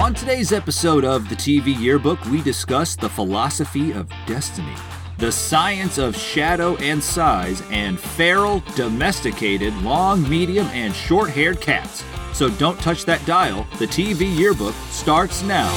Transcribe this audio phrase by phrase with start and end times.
[0.00, 4.74] On today's episode of the TV Yearbook, we discuss the philosophy of destiny,
[5.18, 12.02] the science of shadow and size, and feral, domesticated, long, medium, and short haired cats.
[12.32, 13.66] So don't touch that dial.
[13.78, 15.68] The TV Yearbook starts now.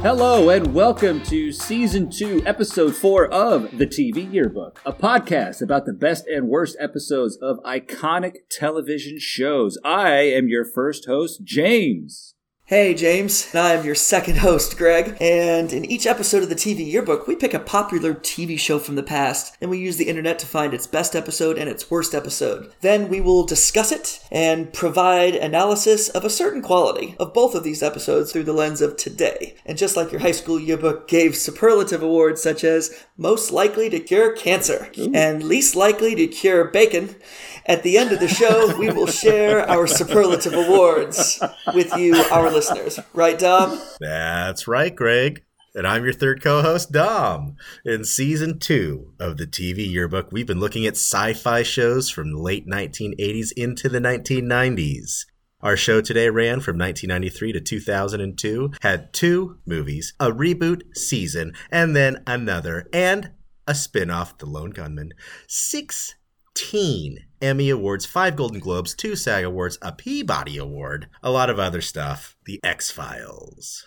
[0.00, 5.84] Hello, and welcome to Season 2, Episode 4 of the TV Yearbook, a podcast about
[5.84, 9.76] the best and worst episodes of iconic television shows.
[9.84, 12.36] I am your first host, James.
[12.70, 13.48] Hey, James.
[13.52, 15.16] And I am your second host, Greg.
[15.20, 18.94] And in each episode of the TV Yearbook, we pick a popular TV show from
[18.94, 22.14] the past, and we use the internet to find its best episode and its worst
[22.14, 22.72] episode.
[22.80, 27.64] Then we will discuss it and provide analysis of a certain quality of both of
[27.64, 29.56] these episodes through the lens of today.
[29.66, 33.98] And just like your high school yearbook gave superlative awards such as most likely to
[33.98, 37.16] cure cancer and least likely to cure bacon,
[37.66, 41.42] at the end of the show, we will share our superlative awards
[41.74, 42.59] with you, our listeners.
[43.14, 43.80] Right, Dom?
[44.00, 45.44] That's right, Greg.
[45.74, 47.56] And I'm your third co host, Dom.
[47.84, 52.32] In season two of the TV yearbook, we've been looking at sci fi shows from
[52.32, 55.26] the late 1980s into the 1990s.
[55.62, 61.94] Our show today ran from 1993 to 2002, had two movies, a reboot season, and
[61.94, 63.32] then another, and
[63.66, 65.12] a spin off, The Lone Gunmen.
[65.46, 71.58] 16 Emmy Awards, five Golden Globes, two SAG Awards, a Peabody Award, a lot of
[71.58, 72.36] other stuff.
[72.44, 73.86] The X Files.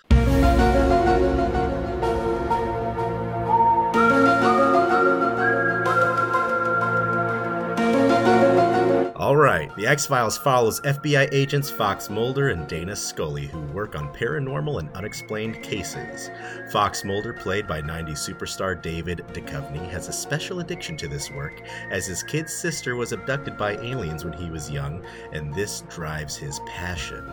[9.23, 13.95] All right, The X Files follows FBI agents Fox Mulder and Dana Scully who work
[13.95, 16.29] on paranormal and unexplained cases.
[16.73, 21.61] Fox Mulder, played by 90s superstar David Duchovny, has a special addiction to this work
[21.89, 26.35] as his kid's sister was abducted by aliens when he was young, and this drives
[26.35, 27.25] his passion.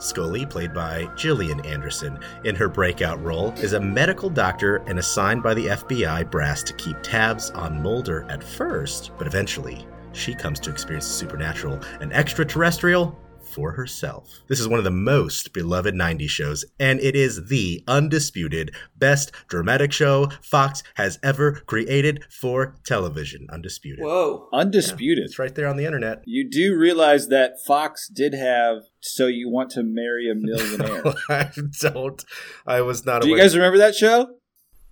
[0.00, 5.44] Scully, played by Gillian Anderson, in her breakout role, is a medical doctor and assigned
[5.44, 9.86] by the FBI brass to keep tabs on Mulder at first, but eventually
[10.18, 13.16] she comes to experience the supernatural and extraterrestrial
[13.48, 14.42] for herself.
[14.46, 19.32] This is one of the most beloved 90s shows, and it is the undisputed best
[19.48, 23.46] dramatic show Fox has ever created for television.
[23.50, 24.04] Undisputed.
[24.04, 24.48] Whoa.
[24.52, 25.24] Undisputed.
[25.24, 26.22] It's right there on the internet.
[26.26, 31.14] You do realize that Fox did have So You Want to Marry a Millionaire.
[31.28, 31.50] I
[31.80, 32.24] don't.
[32.66, 34.34] I was not do you guys remember that show?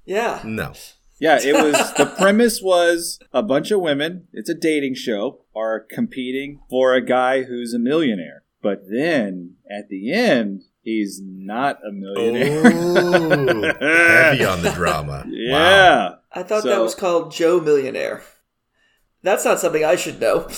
[0.04, 0.40] Yeah.
[0.44, 0.72] no.
[1.18, 5.80] Yeah, it was the premise was a bunch of women, it's a dating show, are
[5.80, 8.42] competing for a guy who's a millionaire.
[8.62, 12.62] But then at the end, he's not a millionaire.
[12.66, 15.24] Oh, heavy on the drama.
[15.26, 15.32] Wow.
[15.32, 16.10] Yeah.
[16.32, 18.22] I thought So- that was called Joe Millionaire.
[19.22, 20.48] That's not something I should know.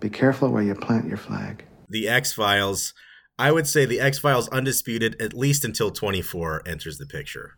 [0.00, 1.64] Be careful where you plant your flag.
[1.88, 2.94] The X Files.
[3.38, 7.57] I would say the X Files undisputed at least until 24 enters the picture.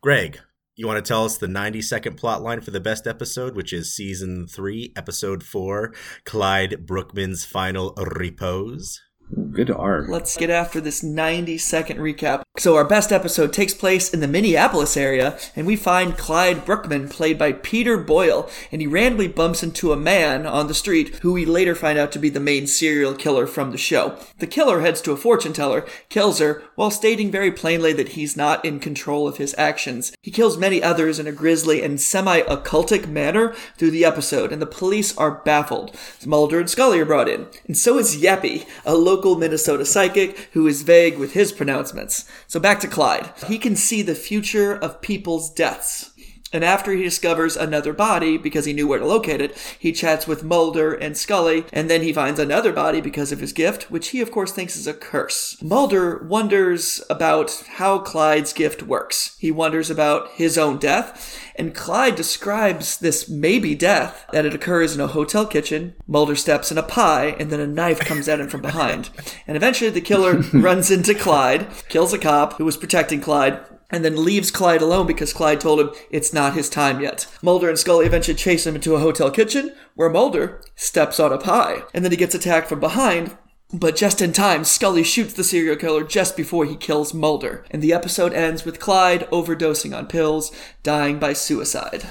[0.00, 0.38] Greg,
[0.76, 3.72] you want to tell us the 90 second plot line for the best episode, which
[3.72, 5.92] is season 3, episode 4,
[6.24, 9.00] Clyde Bruckman's final repose?
[9.34, 10.08] Good art.
[10.08, 12.42] Let's get after this 90 second recap.
[12.56, 17.10] So, our best episode takes place in the Minneapolis area, and we find Clyde Bruckman,
[17.10, 21.34] played by Peter Boyle, and he randomly bumps into a man on the street who
[21.34, 24.18] we later find out to be the main serial killer from the show.
[24.38, 28.36] The killer heads to a fortune teller, kills her, while stating very plainly that he's
[28.36, 30.12] not in control of his actions.
[30.22, 34.62] He kills many others in a grisly and semi occultic manner through the episode, and
[34.62, 35.94] the police are baffled.
[36.26, 40.66] Mulder and Scully are brought in, and so is Yappi, a local Minnesota psychic who
[40.66, 42.28] is vague with his pronouncements.
[42.46, 43.32] So back to Clyde.
[43.46, 46.10] He can see the future of people's deaths.
[46.52, 50.26] And after he discovers another body because he knew where to locate it, he chats
[50.26, 54.08] with Mulder and Scully, and then he finds another body because of his gift, which
[54.08, 55.60] he of course thinks is a curse.
[55.62, 59.36] Mulder wonders about how Clyde's gift works.
[59.38, 64.94] He wonders about his own death, and Clyde describes this maybe death that it occurs
[64.94, 65.94] in a hotel kitchen.
[66.06, 69.10] Mulder steps in a pie, and then a knife comes at him from behind.
[69.46, 73.60] And eventually the killer runs into Clyde, kills a cop who was protecting Clyde,
[73.90, 77.26] and then leaves Clyde alone because Clyde told him it's not his time yet.
[77.42, 81.38] Mulder and Scully eventually chase him into a hotel kitchen where Mulder steps on a
[81.38, 83.36] pie, and then he gets attacked from behind.
[83.72, 87.82] But just in time, Scully shoots the serial killer just before he kills Mulder, and
[87.82, 90.50] the episode ends with Clyde overdosing on pills,
[90.82, 92.04] dying by suicide.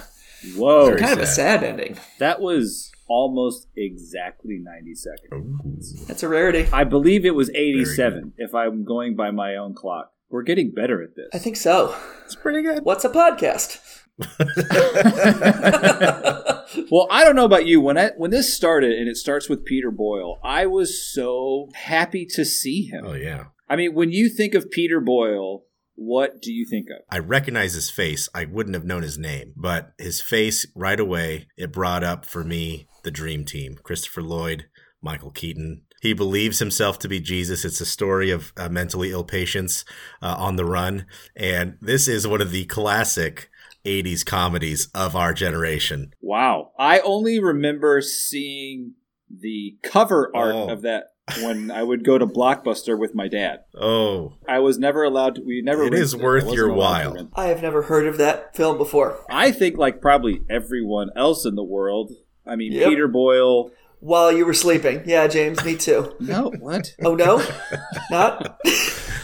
[0.55, 0.85] Whoa.
[0.85, 1.61] Very Kind of a sad.
[1.61, 1.97] sad ending.
[2.19, 6.05] That was almost exactly 90 seconds.
[6.05, 6.67] That's a rarity.
[6.71, 10.11] I believe it was 87 if I'm going by my own clock.
[10.29, 11.29] We're getting better at this.
[11.33, 11.95] I think so.
[12.25, 12.83] It's pretty good.
[12.83, 13.79] What's a podcast?
[16.91, 17.79] well, I don't know about you.
[17.79, 22.25] When I, when this started and it starts with Peter Boyle, I was so happy
[22.31, 23.05] to see him.
[23.05, 23.45] Oh yeah.
[23.69, 25.63] I mean, when you think of Peter Boyle,
[25.95, 27.03] what do you think of?
[27.09, 28.29] I recognize his face.
[28.33, 32.43] I wouldn't have known his name, but his face right away, it brought up for
[32.43, 34.65] me the dream team Christopher Lloyd,
[35.01, 35.83] Michael Keaton.
[36.01, 37.65] He believes himself to be Jesus.
[37.65, 39.83] It's a story of uh, mentally ill patients
[40.21, 41.05] uh, on the run.
[41.35, 43.49] And this is one of the classic
[43.85, 46.13] 80s comedies of our generation.
[46.21, 46.71] Wow.
[46.77, 48.93] I only remember seeing
[49.29, 50.69] the cover art Oh.
[50.69, 51.05] of that
[51.41, 53.61] when I would go to Blockbuster with my dad.
[53.75, 57.29] Oh, I was never allowed to, we never It is worth wasn't your while.
[57.33, 59.19] I have never heard of that film before.
[59.29, 62.13] I think, like probably everyone else in the world,
[62.45, 62.89] I mean, Yep.
[62.89, 63.71] Peter Boyle.
[63.99, 65.03] While you were sleeping.
[65.05, 66.15] Yeah, James, me too.
[66.19, 66.93] No, what?
[67.03, 67.43] Oh no?
[68.11, 68.59] Not?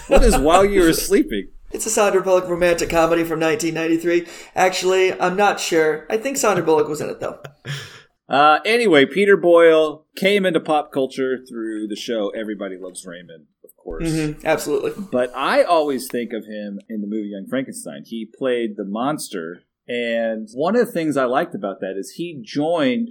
[0.07, 1.49] what is while you were sleeping?
[1.71, 4.27] It's a Sandra Bullock romantic comedy from 1993.
[4.55, 6.05] Actually, I'm not sure.
[6.09, 7.39] I think Sandra Bullock was in it though.
[8.29, 13.75] Uh, anyway, Peter Boyle came into pop culture through the show Everybody Loves Raymond, of
[13.75, 14.09] course.
[14.11, 14.91] hmm absolutely.
[15.11, 18.03] But I always think of him in the movie Young Frankenstein.
[18.05, 19.63] He played the monster.
[19.87, 23.09] And one of the things I liked about that is he joined,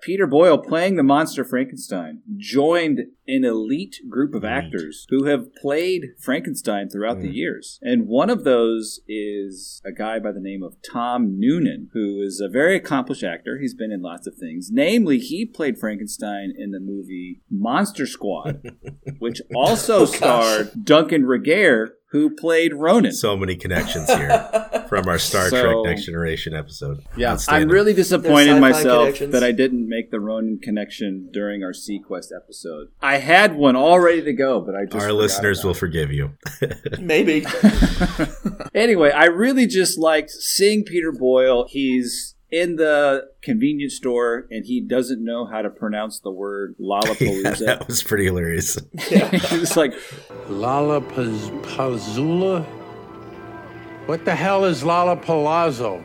[0.00, 6.06] Peter Boyle playing the monster Frankenstein, joined an elite group of actors who have played
[6.20, 7.34] Frankenstein throughout the mm.
[7.34, 7.78] years.
[7.82, 12.40] And one of those is a guy by the name of Tom Noonan, who is
[12.40, 13.58] a very accomplished actor.
[13.60, 14.70] He's been in lots of things.
[14.70, 18.62] Namely, he played Frankenstein in the movie Monster Squad,
[19.18, 23.12] which also Oh, starred Duncan Regehr, who played Ronin.
[23.12, 27.02] so many connections here from our Star So- Trek Next Generation episode.
[27.16, 32.28] yeah, I'm really disappointed myself that I didn't make the Ronin connection during our seaQuest
[32.36, 32.88] episode.
[33.00, 36.12] I had one all ready to go, but I just Our listeners about will forgive
[36.12, 36.32] you.
[37.00, 37.44] Maybe.
[38.74, 41.66] Anyway, I really just liked seeing Peter Boyle.
[41.68, 47.00] He's in the convenience store and he doesn't know how to pronounce the word Yeah,
[47.00, 47.66] Lollapalooza.
[47.66, 48.78] that was pretty hilarious.
[49.08, 49.92] He's like,
[50.48, 52.64] Lollapalooza?
[54.06, 56.04] What the hell is Lollapalooza?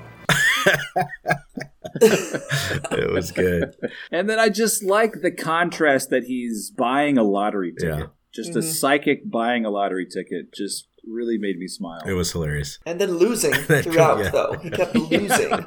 [2.01, 3.75] it was good.
[4.11, 7.99] And then I just like the contrast that he's buying a lottery ticket.
[7.99, 8.05] Yeah.
[8.33, 8.59] Just Mm-hmm.
[8.59, 12.01] a psychic buying a lottery ticket just really made me smile.
[12.05, 12.79] It was hilarious.
[12.85, 14.29] And then losing throughout, Yeah.
[14.29, 14.53] though.
[14.61, 15.65] He kept losing.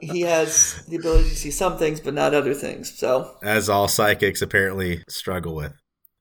[0.00, 2.96] He has the ability to see some things, but not other things.
[2.96, 5.72] So, As all psychics apparently struggle with.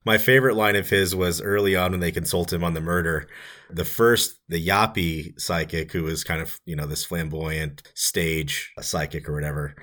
[0.05, 3.29] My favorite line of his was early on when they consult him on the murder.
[3.69, 9.29] The first, the Yappi psychic, who was kind of, you know, this flamboyant stage psychic
[9.29, 9.75] or whatever,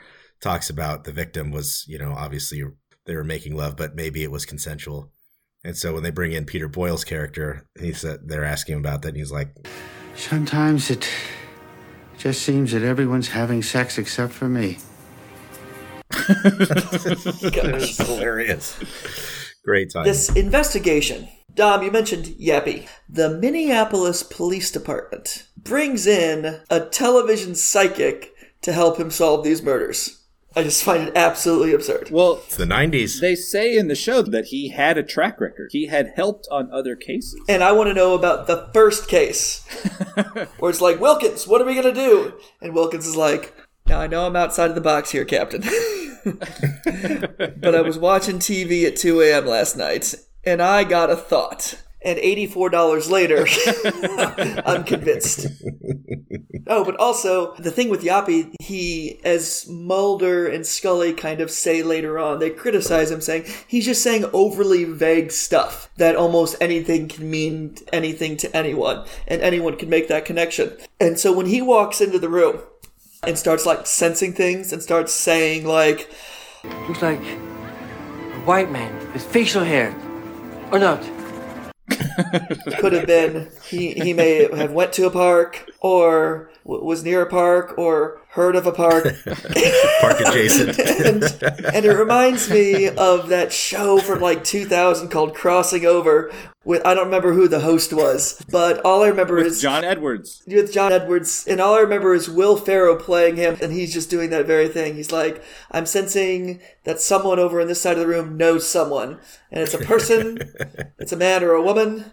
[0.43, 2.63] talks about the victim was, you know, obviously
[3.06, 5.11] they were making love, but maybe it was consensual.
[5.65, 9.03] And so when they bring in Peter Boyle's character, he said they're asking him about
[9.03, 9.55] that, and he's like,
[10.17, 11.09] Sometimes it
[12.19, 14.79] just seems that everyone's having sex except for me.
[16.29, 18.79] it hilarious.
[19.65, 20.05] Great time.
[20.05, 21.29] this investigation.
[21.55, 22.89] Dom, you mentioned Yappi.
[23.09, 28.33] The Minneapolis Police Department brings in a television psychic
[28.63, 30.19] to help him solve these murders.
[30.56, 32.11] I just find it absolutely absurd.
[32.11, 33.20] well, it's the 90s.
[33.20, 35.70] they say in the show that he had a track record.
[35.73, 37.41] He had helped on other cases.
[37.49, 39.64] And I want to know about the first case
[40.58, 42.35] where it's like, Wilkins, what are we going to do?
[42.61, 43.55] And Wilkins is like,
[43.87, 45.62] now I know I'm outside of the box here, Captain.
[46.25, 49.46] but I was watching TV at 2 a.m.
[49.46, 51.82] last night and I got a thought.
[52.03, 53.47] And $84 later,
[54.67, 55.47] I'm convinced.
[56.67, 61.83] Oh, but also the thing with Yappi, he, as Mulder and Scully kind of say
[61.83, 67.09] later on, they criticize him saying he's just saying overly vague stuff that almost anything
[67.09, 70.77] can mean anything to anyone, and anyone can make that connection.
[71.01, 72.61] And so when he walks into the room
[73.27, 76.11] and starts like sensing things and starts saying like,
[76.65, 79.95] Looks like a white man with facial hair.
[80.73, 81.03] Or not.
[82.79, 87.27] Could have been he he may have went to a park or was near a
[87.27, 89.05] park or heard of a park
[90.00, 90.79] Park adjacent.
[90.79, 91.24] and,
[91.74, 96.31] and it reminds me of that show from like 2000 called Crossing Over
[96.65, 100.43] with I don't remember who the host was, but all I remember is John Edwards.
[100.46, 104.10] with John Edwards, and all I remember is Will Ferrell playing him, and he's just
[104.10, 104.94] doing that very thing.
[104.94, 109.19] He's like, I'm sensing that someone over on this side of the room knows someone,
[109.50, 110.36] and it's a person,
[110.98, 112.05] it's a man or a woman,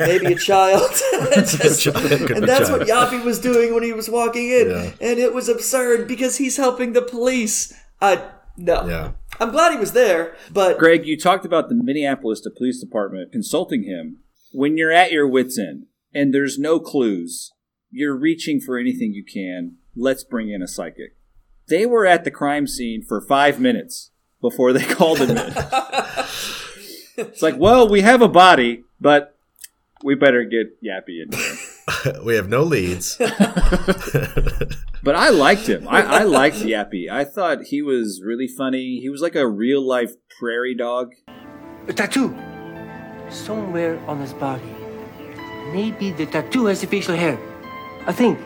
[0.00, 0.90] maybe a child.
[1.36, 1.94] It's just- Could
[2.28, 4.90] be a and that's what Yappi was doing when he was walking in, Yeah.
[5.00, 7.72] and it was absurd because he's helping the police.
[8.00, 8.86] I no.
[8.86, 9.12] Yeah.
[9.40, 13.82] I'm glad he was there, but Greg, you talked about the Minneapolis Police Department consulting
[13.82, 14.18] him.
[14.52, 17.52] When you're at your wits' end and there's no clues,
[17.90, 19.76] you're reaching for anything you can.
[19.96, 21.16] Let's bring in a psychic.
[21.68, 24.10] They were at the crime scene for five minutes
[24.40, 25.36] before they called him in.
[27.16, 29.33] it's like, well, we have a body, but
[30.04, 32.22] we better get Yappi in here.
[32.24, 33.18] we have no leads.
[35.04, 35.86] But I liked him.
[35.86, 37.10] I, I liked Yappi.
[37.10, 39.00] I thought he was really funny.
[39.00, 41.12] He was like a real life prairie dog.
[41.88, 42.34] A tattoo.
[43.28, 44.74] Somewhere on his body.
[45.74, 47.38] Maybe the tattoo has the facial hair.
[48.06, 48.38] I think.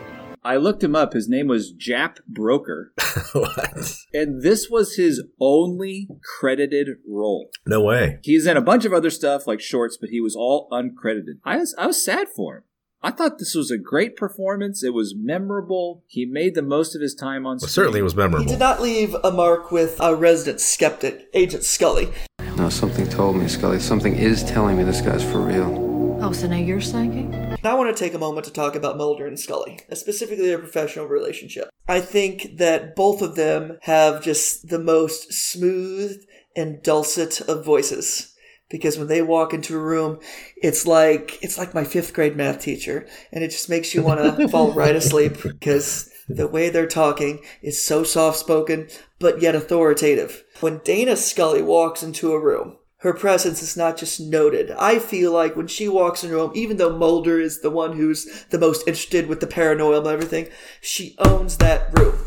[0.43, 1.13] I looked him up.
[1.13, 2.87] His name was Jaap Broeker,
[3.33, 3.95] what?
[4.13, 6.07] and this was his only
[6.39, 7.49] credited role.
[7.67, 8.19] No way.
[8.23, 11.39] He's in a bunch of other stuff like shorts, but he was all uncredited.
[11.43, 12.63] I was I was sad for him.
[13.01, 14.83] I thought this was a great performance.
[14.83, 16.03] It was memorable.
[16.07, 17.69] He made the most of his time on Well, screen.
[17.69, 18.43] certainly was memorable.
[18.43, 22.09] He did not leave a mark with a resident skeptic, Agent Scully.
[22.57, 23.79] No, something told me, Scully.
[23.79, 26.17] Something is telling me this guy's for real.
[26.21, 27.48] Oh, so now you're psychic?
[27.63, 30.47] Now I want to take a moment to talk about Mulder and Scully, uh, specifically
[30.47, 31.69] their professional relationship.
[31.87, 36.23] I think that both of them have just the most smooth
[36.55, 38.35] and dulcet of voices.
[38.69, 40.19] Because when they walk into a room,
[40.61, 44.37] it's like it's like my fifth grade math teacher, and it just makes you want
[44.37, 48.87] to fall right asleep because the way they're talking is so soft spoken
[49.17, 50.43] but yet authoritative.
[50.59, 54.71] When Dana Scully walks into a room, her presence is not just noted.
[54.71, 57.95] I feel like when she walks in a room, even though Mulder is the one
[57.95, 60.49] who's the most interested with the paranoia and everything,
[60.81, 62.17] she owns that room.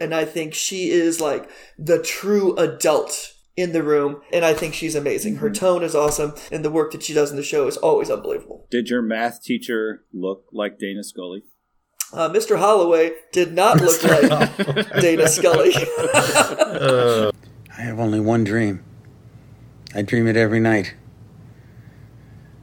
[0.00, 4.20] And I think she is like the true adult in the room.
[4.32, 5.36] And I think she's amazing.
[5.36, 6.34] Her tone is awesome.
[6.50, 8.66] And the work that she does in the show is always unbelievable.
[8.70, 11.44] Did your math teacher look like Dana Scully?
[12.12, 12.58] Uh, Mr.
[12.58, 14.56] Holloway did not look like
[15.00, 15.72] Dana Scully.
[15.74, 17.32] I
[17.80, 18.84] have only one dream.
[19.94, 20.94] I dream it every night.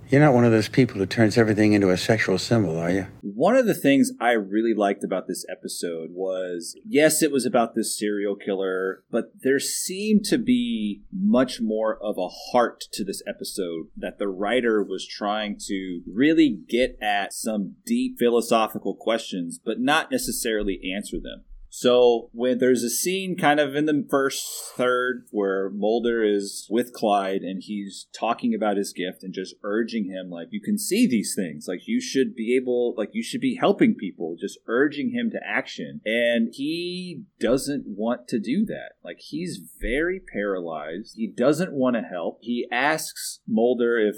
[0.10, 3.06] You're not one of those people who turns everything into a sexual symbol, are you?
[3.22, 7.76] One of the things I really liked about this episode was yes, it was about
[7.76, 13.22] this serial killer, but there seemed to be much more of a heart to this
[13.28, 19.80] episode that the writer was trying to really get at some deep philosophical questions, but
[19.80, 21.44] not necessarily answer them.
[21.80, 24.46] So when there's a scene kind of in the first
[24.76, 30.04] third where Mulder is with Clyde and he's talking about his gift and just urging
[30.04, 31.68] him like you can see these things.
[31.70, 35.40] Like you should be able like you should be helping people just urging him to
[35.42, 36.02] action.
[36.06, 38.96] And he doesn't want to do that.
[39.02, 41.14] Like he's very paralyzed.
[41.16, 42.40] He doesn't want to help.
[42.42, 44.18] He asks Mulder if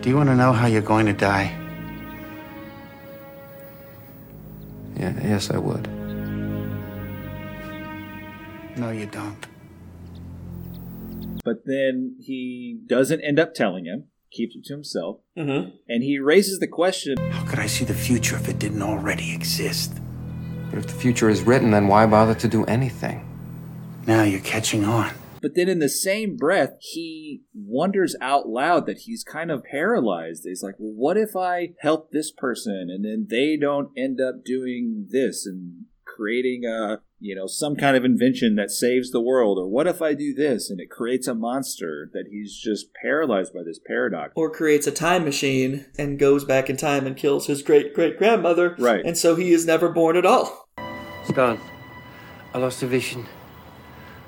[0.00, 1.54] Do you want to know how you're going to die?
[4.96, 5.97] Yeah, yes, I would.
[8.78, 9.36] No, you don't.
[11.44, 15.72] but then he doesn't end up telling him keeps it to himself Mhm.
[15.88, 19.32] and he raises the question How could I see the future if it didn't already
[19.32, 19.94] exist?
[20.70, 23.22] But if the future is written, then why bother to do anything?
[24.06, 25.12] Now you're catching on.
[25.40, 30.42] But then in the same breath, he wonders out loud that he's kind of paralyzed.
[30.44, 34.44] He's like, well, what if I help this person and then they don't end up
[34.44, 39.58] doing this and creating a, you know, some kind of invention that saves the world?
[39.58, 43.52] Or what if I do this and it creates a monster that he's just paralyzed
[43.52, 44.32] by this paradox?
[44.34, 48.18] or creates a time machine and goes back in time and kills his great great
[48.18, 48.76] grandmother.
[48.78, 49.04] Right.
[49.04, 50.68] And so he is never born at all.
[51.22, 51.60] It's gone.
[52.54, 53.26] I lost the vision.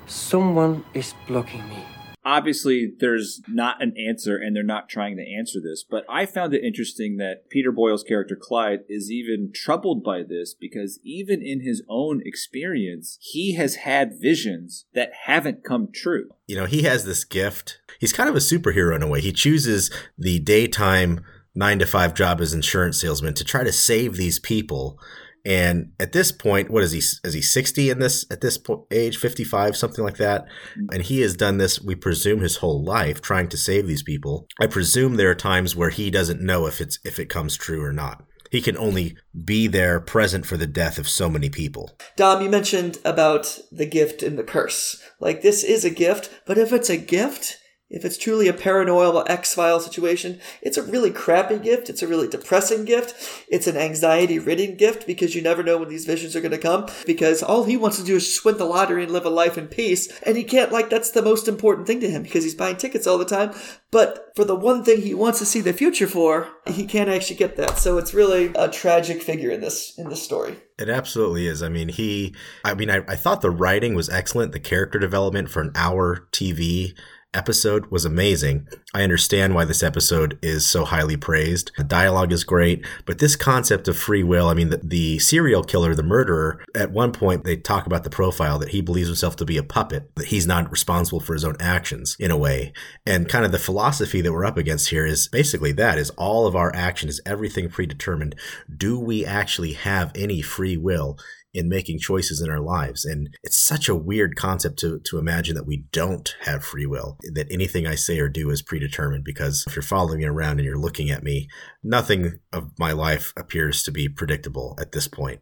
[0.05, 1.85] Someone is blocking me.
[2.23, 6.53] Obviously there's not an answer and they're not trying to answer this but i found
[6.53, 11.61] it interesting that peter boyle's character clyde is even troubled by this because even in
[11.61, 17.05] his own experience he has had visions that haven't come true you know, he has
[17.05, 17.79] this gift.
[18.01, 19.21] He's kind of a superhero in a way.
[19.21, 21.23] He chooses the daytime
[21.55, 24.99] nine to five job as insurance salesman to try to save these people.
[25.43, 26.99] And at this point, what is he?
[26.99, 30.43] Is he sixty in this at this po- age, fifty five, something like that?
[30.43, 30.93] Mm-hmm.
[30.93, 34.47] And he has done this, we presume, his whole life, trying to save these people.
[34.59, 37.83] I presume there are times where he doesn't know if it's if it comes true
[37.83, 38.23] or not.
[38.51, 41.97] He can only be there, present for the death of so many people.
[42.17, 45.01] Dom, you mentioned about the gift and the curse.
[45.21, 47.57] Like this is a gift, but if it's a gift,
[47.91, 51.89] if it's truly a paranormal X file situation, it's a really crappy gift.
[51.89, 53.45] It's a really depressing gift.
[53.49, 56.57] It's an anxiety ridden gift because you never know when these visions are going to
[56.57, 56.87] come.
[57.05, 59.67] Because all he wants to do is win the lottery and live a life in
[59.67, 60.07] peace.
[60.21, 63.05] And he can't, like, that's the most important thing to him because he's buying tickets
[63.05, 63.53] all the time.
[63.91, 67.35] But for the one thing he wants to see the future for, he can't actually
[67.35, 67.77] get that.
[67.77, 70.55] So it's really a tragic figure in this, in this story.
[70.79, 71.61] It absolutely is.
[71.61, 72.33] I mean, he,
[72.63, 74.53] I mean, I, I thought the writing was excellent.
[74.53, 76.97] The character development for an hour TV
[77.33, 78.67] episode was amazing.
[78.93, 81.71] I understand why this episode is so highly praised.
[81.77, 85.63] The dialogue is great, but this concept of free will, I mean, the, the serial
[85.63, 89.35] killer, the murderer, at one point they talk about the profile that he believes himself
[89.37, 92.73] to be a puppet, that he's not responsible for his own actions in a way.
[93.05, 96.47] And kind of the philosophy that we're up against here is basically that is all
[96.47, 98.35] of our action is everything predetermined.
[98.75, 101.17] Do we actually have any free will?
[101.53, 103.05] In making choices in our lives.
[103.05, 107.17] And it's such a weird concept to, to imagine that we don't have free will,
[107.33, 109.23] that anything I say or do is predetermined.
[109.23, 111.49] Because if you're following me around and you're looking at me,
[111.83, 115.41] nothing of my life appears to be predictable at this point.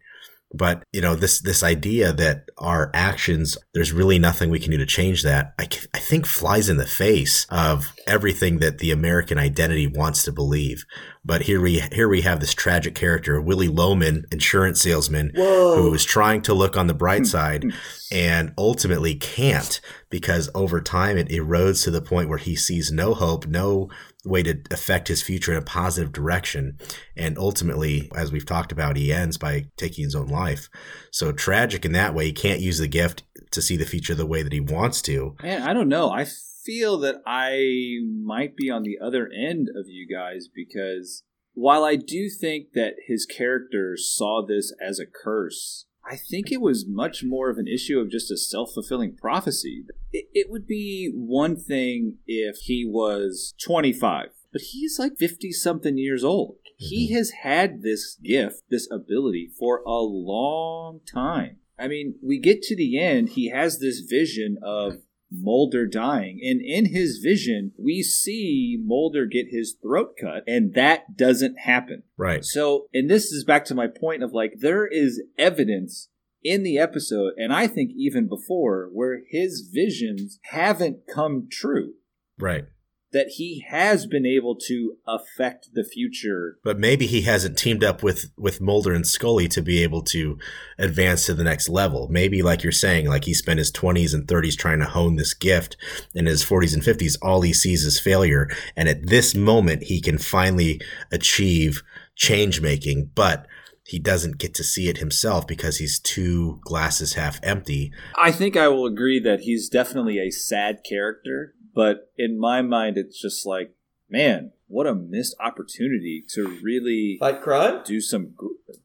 [0.52, 4.78] But, you know, this, this idea that our actions, there's really nothing we can do
[4.78, 9.38] to change that, I, I think flies in the face of everything that the American
[9.38, 10.86] identity wants to believe.
[11.24, 15.76] But here we, here we have this tragic character, Willy Loman, insurance salesman, Whoa.
[15.76, 17.66] who is trying to look on the bright side
[18.12, 19.80] and ultimately can't
[20.10, 23.90] because over time it erodes to the point where he sees no hope, no
[24.26, 26.78] way to affect his future in a positive direction.
[27.16, 30.70] And ultimately, as we've talked about, he ends by taking his own life.
[31.12, 32.26] So tragic in that way.
[32.26, 35.36] He can't use the gift to see the future the way that he wants to.
[35.42, 36.12] Man, I don't know.
[36.12, 36.26] I
[36.66, 41.24] feel that I might be on the other end of you guys because
[41.54, 46.60] while I do think that his character saw this as a curse, I think it
[46.60, 49.86] was much more of an issue of just a self fulfilling prophecy.
[50.12, 56.00] It, it, would be one thing if he was 25, but he's like 50 something
[56.00, 56.56] years old.
[56.56, 56.86] Mm-hmm.
[56.88, 61.58] He has had this gift, this ability for a long time.
[61.78, 64.94] I mean, we get to the end, he has this vision of
[65.32, 66.40] Mulder dying.
[66.44, 72.04] And in his vision, we see Mulder get his throat cut, and that doesn't happen.
[72.18, 72.44] Right.
[72.44, 76.10] So, and this is back to my point of like, there is evidence
[76.44, 81.94] in the episode, and I think even before, where his visions haven't come true.
[82.40, 82.66] Right
[83.12, 86.58] that he has been able to affect the future.
[86.64, 90.38] But maybe he hasn't teamed up with with Mulder and Scully to be able to
[90.78, 92.08] advance to the next level.
[92.10, 95.34] Maybe like you're saying, like he spent his 20s and 30s trying to hone this
[95.34, 95.78] gift.
[96.14, 98.50] In his 40s and 50s, all he sees is failure.
[98.76, 100.82] And at this moment, he can finally
[101.12, 101.84] achieve
[102.16, 103.48] change making, but
[103.90, 107.92] he doesn't get to see it himself because he's two glasses half empty.
[108.16, 112.98] I think I will agree that he's definitely a sad character but in my mind,
[112.98, 113.74] it's just like,
[114.10, 118.36] man, what a missed opportunity to really fight crime, do some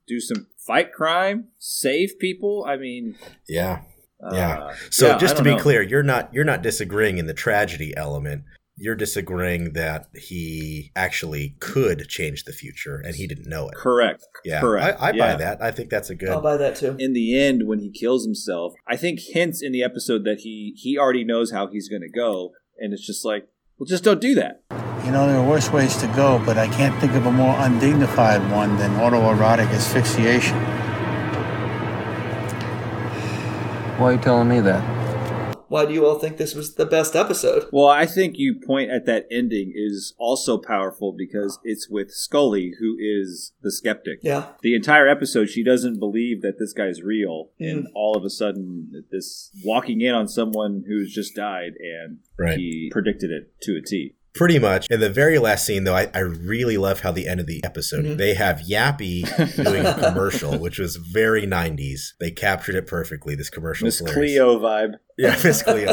[0.07, 2.65] do some fight crime, save people.
[2.67, 3.17] I mean,
[3.49, 3.83] yeah,
[4.33, 4.59] yeah.
[4.59, 5.63] Uh, so yeah, just to be know.
[5.63, 8.45] clear, you're not you're not disagreeing in the tragedy element
[8.77, 13.77] you're disagreeing that he actually could change the future and he didn't know it.
[13.77, 14.27] Correct.
[14.45, 14.61] Yeah.
[14.61, 15.01] Correct.
[15.01, 15.33] I, I yeah.
[15.33, 15.63] buy that.
[15.63, 16.31] I think that's a good.
[16.31, 16.97] I'll buy that too.
[16.99, 20.75] In the end, when he kills himself, I think hints in the episode that he
[20.77, 24.21] he already knows how he's going to go, and it's just like, well, just don't
[24.21, 24.63] do that.
[25.05, 27.55] You know, there are worse ways to go, but I can't think of a more
[27.59, 30.57] undignified one than autoerotic asphyxiation.
[33.99, 35.04] Why are you telling me that?
[35.75, 37.69] Why do you all think this was the best episode?
[37.73, 42.75] Well, I think you point at that ending is also powerful because it's with Scully,
[42.79, 44.21] who is the skeptic.
[44.23, 44.51] Yeah.
[44.63, 47.51] The entire episode, she doesn't believe that this guy's real.
[47.61, 47.71] Mm.
[47.73, 52.57] And all of a sudden, this walking in on someone who's just died and right.
[52.57, 54.15] he predicted it to a T.
[54.35, 54.89] Pretty much.
[54.91, 57.63] In the very last scene, though, I, I really love how the end of the
[57.65, 58.17] episode, mm-hmm.
[58.17, 59.25] they have Yappi
[59.63, 62.15] doing a commercial, which was very 90s.
[62.19, 63.85] They captured it perfectly, this commercial.
[63.85, 64.95] Miss Cleo vibe.
[65.17, 65.93] Yeah, Miss Cleo.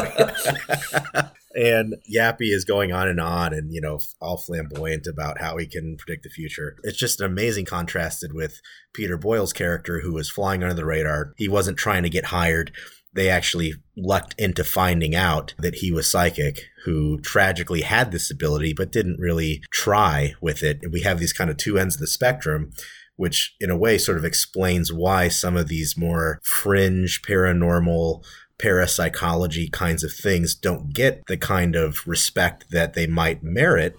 [1.54, 5.66] and Yappi is going on and on and, you know, all flamboyant about how he
[5.66, 6.76] can predict the future.
[6.82, 8.60] It's just an amazing contrasted with
[8.92, 11.34] Peter Boyle's character, who was flying under the radar.
[11.36, 12.72] He wasn't trying to get hired
[13.14, 18.72] they actually lucked into finding out that he was psychic, who tragically had this ability,
[18.72, 20.78] but didn't really try with it.
[20.82, 22.72] And we have these kind of two ends of the spectrum,
[23.16, 28.24] which in a way sort of explains why some of these more fringe paranormal
[28.58, 33.96] parapsychology kinds of things don't get the kind of respect that they might merit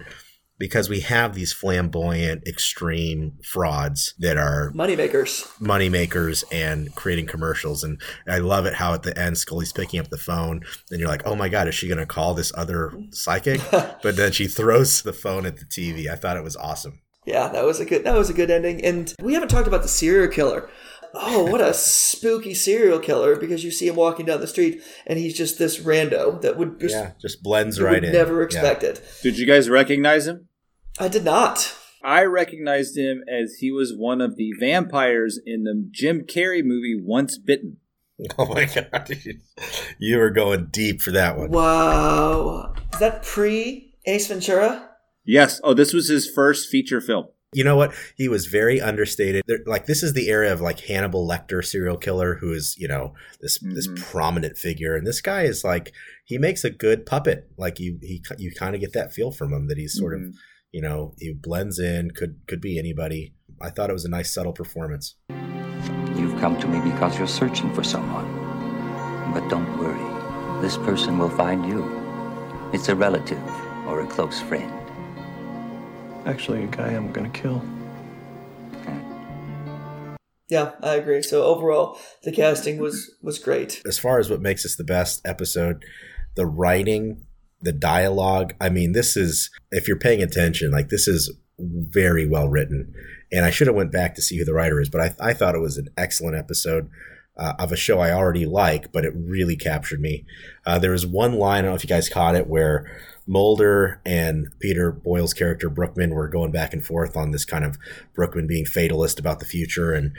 [0.63, 7.83] because we have these flamboyant, extreme frauds that are moneymakers, moneymakers, and creating commercials.
[7.83, 11.09] And I love it how at the end Scully's picking up the phone, and you're
[11.09, 14.47] like, "Oh my god, is she going to call this other psychic?" but then she
[14.47, 16.07] throws the phone at the TV.
[16.07, 17.01] I thought it was awesome.
[17.25, 18.85] Yeah, that was a good that was a good ending.
[18.85, 20.69] And we haven't talked about the serial killer
[21.13, 25.19] oh, what a spooky serial killer because you see him walking down the street and
[25.19, 28.11] he's just this rando that would just, yeah, just blends right in.
[28.11, 28.99] Never expected.
[29.01, 29.09] Yeah.
[29.21, 30.47] Did you guys recognize him?
[30.99, 31.75] I did not.
[32.03, 36.99] I recognized him as he was one of the vampires in the Jim Carrey movie
[37.01, 37.77] Once Bitten.
[38.37, 39.09] Oh my god,
[39.99, 41.49] you were going deep for that one.
[41.49, 42.73] Wow.
[42.93, 44.87] Is that pre Ace Ventura?
[45.25, 45.59] Yes.
[45.63, 47.25] Oh, this was his first feature film.
[47.53, 47.91] You know what?
[48.15, 49.43] He was very understated.
[49.47, 52.87] There, like this is the era of like Hannibal Lecter serial killer, who is you
[52.87, 53.97] know this this Mhm.
[53.99, 55.91] prominent figure, and this guy is like
[56.23, 57.49] he makes a good puppet.
[57.57, 60.21] Like you he you kind of get that feel from him that he's sort of
[60.21, 60.33] Mhm.
[60.73, 62.11] You know he blends in.
[62.11, 63.33] Could could be anybody.
[63.61, 65.15] I thought it was a nice subtle performance.
[66.17, 68.27] You've come to me because you're searching for someone.
[69.33, 71.81] But don't worry, this person will find you.
[72.73, 73.41] It's a relative
[73.87, 74.71] or a close friend.
[76.25, 77.63] Actually, a guy I'm gonna kill.
[80.49, 81.23] Yeah, I agree.
[81.23, 83.81] So overall, the casting was was great.
[83.87, 85.83] as far as what makes this the best episode,
[86.35, 87.25] the writing,
[87.63, 88.53] the dialogue.
[88.61, 92.93] I mean, this is if you're paying attention, like this is very well written.
[93.31, 95.33] And I should have went back to see who the writer is, but I, I
[95.33, 96.89] thought it was an excellent episode
[97.37, 100.25] uh, of a show I already like, but it really captured me.
[100.65, 102.85] Uh, there was one line, I don't know if you guys caught it, where
[103.25, 107.77] Mulder and Peter Boyle's character Bruckman were going back and forth on this kind of
[108.15, 110.11] Bruckman being fatalist about the future and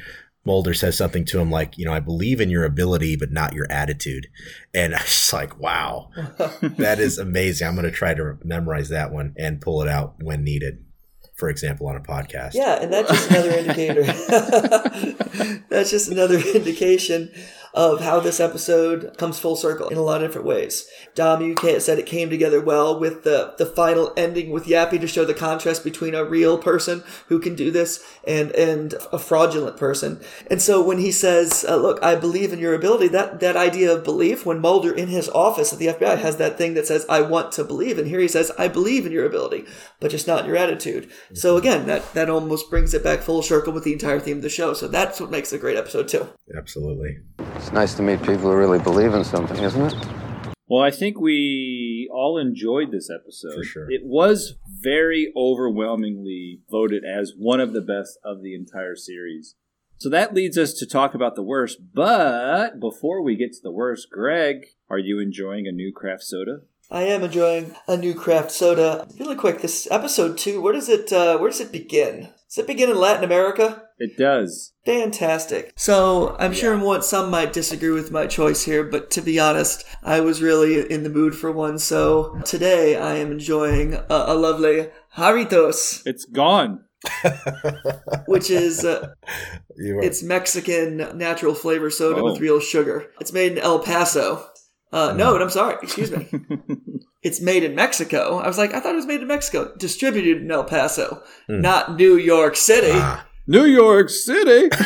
[0.44, 3.54] Mulder says something to him like, you know, I believe in your ability, but not
[3.54, 4.28] your attitude.
[4.74, 6.10] And I was just like, wow,
[6.62, 7.66] that is amazing.
[7.66, 10.84] I'm going to try to memorize that one and pull it out when needed.
[11.36, 12.54] For example, on a podcast.
[12.54, 14.02] Yeah, and that's just another indicator.
[15.68, 17.28] that's just another indication
[17.74, 20.86] of how this episode comes full circle in a lot of different ways.
[21.16, 25.00] Dom, you ca- said it came together well with the, the final ending with Yappi
[25.00, 29.18] to show the contrast between a real person who can do this and, and a
[29.18, 30.20] fraudulent person.
[30.48, 33.92] And so when he says, uh, look, I believe in your ability, that, that idea
[33.92, 37.04] of belief, when Mulder in his office at the FBI has that thing that says,
[37.08, 37.98] I want to believe.
[37.98, 39.64] And here he says, I believe in your ability,
[39.98, 41.10] but just not in your attitude.
[41.32, 44.42] So again, that, that almost brings it back full circle with the entire theme of
[44.42, 44.74] the show.
[44.74, 46.28] So that's what makes a great episode too.
[46.56, 47.18] Absolutely.
[47.64, 49.94] It's nice to meet people who really believe in something, isn't it?
[50.68, 53.54] Well, I think we all enjoyed this episode.
[53.54, 53.90] For sure.
[53.90, 59.54] It was very overwhelmingly voted as one of the best of the entire series.
[59.96, 61.78] So that leads us to talk about the worst.
[61.94, 66.58] But before we get to the worst, Greg, are you enjoying a new craft soda?
[66.90, 69.08] I am enjoying a new craft soda.
[69.18, 72.28] Really quick, this episode two, where does it uh, where does it begin?
[72.54, 73.82] Does it begin in Latin America?
[73.98, 74.74] It does.
[74.86, 75.72] Fantastic.
[75.74, 79.84] So I'm sure what some might disagree with my choice here, but to be honest,
[80.04, 81.80] I was really in the mood for one.
[81.80, 86.84] So today I am enjoying a, a lovely Jarritos, It's gone.
[88.26, 89.08] which is uh,
[89.76, 92.24] it's Mexican natural flavor soda Oh.
[92.24, 93.10] with real sugar.
[93.20, 94.46] It's made in El Paso.
[94.94, 95.76] Uh, no, and I'm sorry.
[95.82, 96.28] Excuse me.
[97.24, 98.38] it's made in Mexico.
[98.38, 99.74] I was like, I thought it was made in Mexico.
[99.76, 102.92] Distributed in El Paso, not New York City.
[102.92, 104.70] Ah, New York City.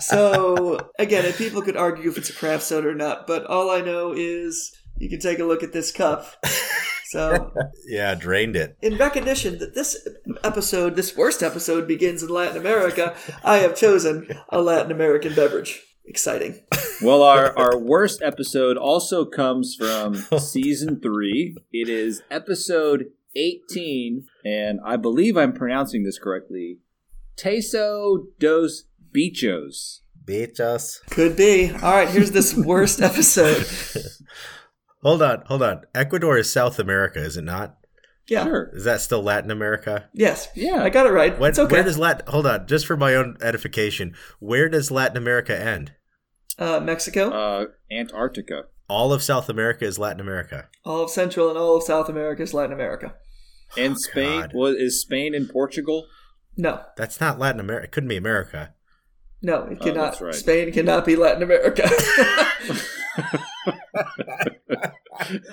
[0.00, 3.70] So again, if people could argue if it's a craft soda or not, but all
[3.70, 6.26] I know is you can take a look at this cup.
[7.06, 7.52] So,
[7.86, 8.76] yeah, drained it.
[8.82, 10.08] in recognition that this
[10.42, 15.80] episode, this worst episode, begins in Latin America, I have chosen a Latin American beverage.
[16.04, 16.60] Exciting.
[17.02, 21.56] well, our, our worst episode also comes from season three.
[21.72, 26.78] It is episode 18, and I believe I'm pronouncing this correctly.
[27.36, 28.84] Teso dos
[29.14, 30.00] Bichos.
[30.24, 31.04] Bitches.
[31.10, 31.70] Could be.
[31.70, 33.66] All right, here's this worst episode.
[35.02, 35.82] Hold on, hold on.
[35.96, 37.76] Ecuador is South America, is it not?
[38.28, 38.44] Yeah.
[38.44, 38.70] Sure.
[38.72, 40.08] Is that still Latin America?
[40.12, 40.48] Yes.
[40.54, 40.82] Yeah.
[40.82, 41.38] I got it right.
[41.38, 41.76] When, it's okay.
[41.76, 42.26] Where does Latin?
[42.28, 44.14] Hold on, just for my own edification.
[44.38, 45.92] Where does Latin America end?
[46.58, 48.64] uh, Mexico, Uh, Antarctica.
[48.88, 50.68] All of South America is Latin America.
[50.84, 53.14] all of Central and all of South America is Latin America.
[53.76, 54.40] And Spain.
[54.42, 54.52] God.
[54.54, 56.06] Well, is Spain and Portugal?
[56.56, 57.84] No, That's not Latin America.
[57.86, 58.74] It couldn't be America.
[59.40, 60.04] no, it Oh, cannot.
[60.10, 60.34] that's right.
[60.34, 61.88] Spain cannot be Latin America.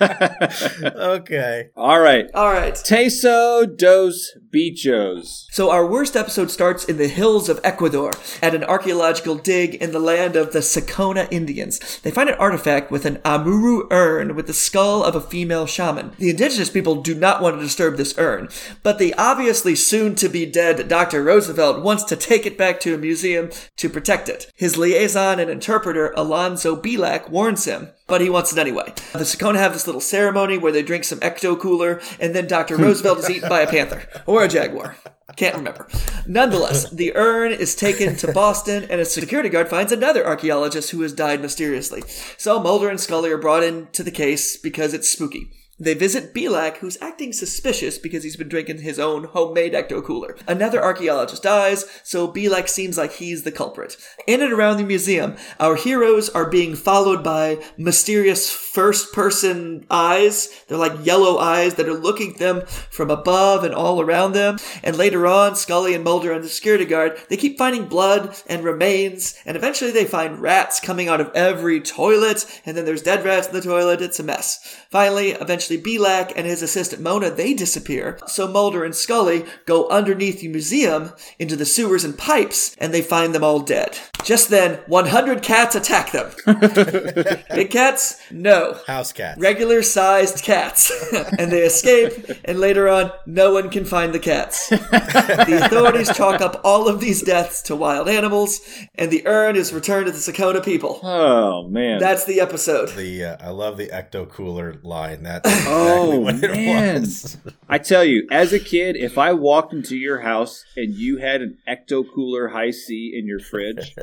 [0.00, 1.70] okay.
[1.76, 2.30] All right.
[2.34, 2.74] all right.
[2.74, 5.46] Teso dos Bichos.
[5.50, 9.92] So our worst episode starts in the hills of Ecuador at an archaeological dig in
[9.92, 12.00] the land of the Secona Indians.
[12.00, 16.12] They find an artifact with an Amaru urn with the skull of a female shaman.
[16.18, 18.48] The indigenous people do not want to disturb this urn,
[18.82, 21.22] but the obviously soon to be dead Dr.
[21.22, 24.50] Roosevelt wants to take it back to a museum to protect it.
[24.56, 28.92] His liaison and interpreter Alonso Bilac warns him, but he wants it anyway.
[29.12, 32.76] The Secona have this little ceremony where they drink some ecto cooler, and then Dr.
[32.76, 34.96] Roosevelt is eaten by a panther or a jaguar.
[35.36, 35.86] Can't remember.
[36.26, 41.00] Nonetheless, the urn is taken to Boston, and a security guard finds another archaeologist who
[41.02, 42.02] has died mysteriously.
[42.36, 45.50] So Mulder and Scully are brought into the case because it's spooky.
[45.80, 50.36] They visit Bilac, who's acting suspicious because he's been drinking his own homemade ecto cooler.
[50.46, 53.96] Another archaeologist dies, so Bilac seems like he's the culprit.
[54.26, 60.50] In and around the museum, our heroes are being followed by mysterious first person eyes.
[60.68, 64.58] They're like yellow eyes that are looking at them from above and all around them.
[64.82, 68.62] And later on, Scully and Mulder and the security guard, they keep finding blood and
[68.62, 73.24] remains, and eventually they find rats coming out of every toilet, and then there's dead
[73.24, 74.02] rats in the toilet.
[74.02, 74.58] It's a mess.
[74.90, 78.18] Finally, eventually Bilac and his assistant Mona, they disappear.
[78.26, 83.02] So Mulder and Scully go underneath the museum into the sewers and pipes, and they
[83.02, 83.98] find them all dead.
[84.24, 86.30] Just then, 100 cats attack them.
[87.54, 88.20] Big cats?
[88.30, 88.78] No.
[88.86, 89.40] House cats.
[89.40, 90.90] Regular sized cats.
[91.38, 92.12] and they escape,
[92.44, 94.68] and later on, no one can find the cats.
[94.68, 98.60] the authorities chalk up all of these deaths to wild animals,
[98.94, 101.00] and the urn is returned to the Sakota people.
[101.02, 102.90] Oh man, That's the episode.
[102.90, 105.22] The uh, I love the ecto cooler line.
[105.22, 107.00] That's exactly Oh what it man!
[107.02, 107.36] was.
[107.68, 111.42] I tell you, as a kid, if I walked into your house and you had
[111.42, 113.94] an ecto cooler high C in your fridge,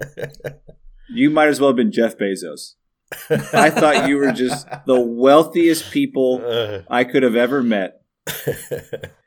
[1.10, 2.74] you might as well have been Jeff Bezos.
[3.54, 8.02] I thought you were just the wealthiest people I could have ever met.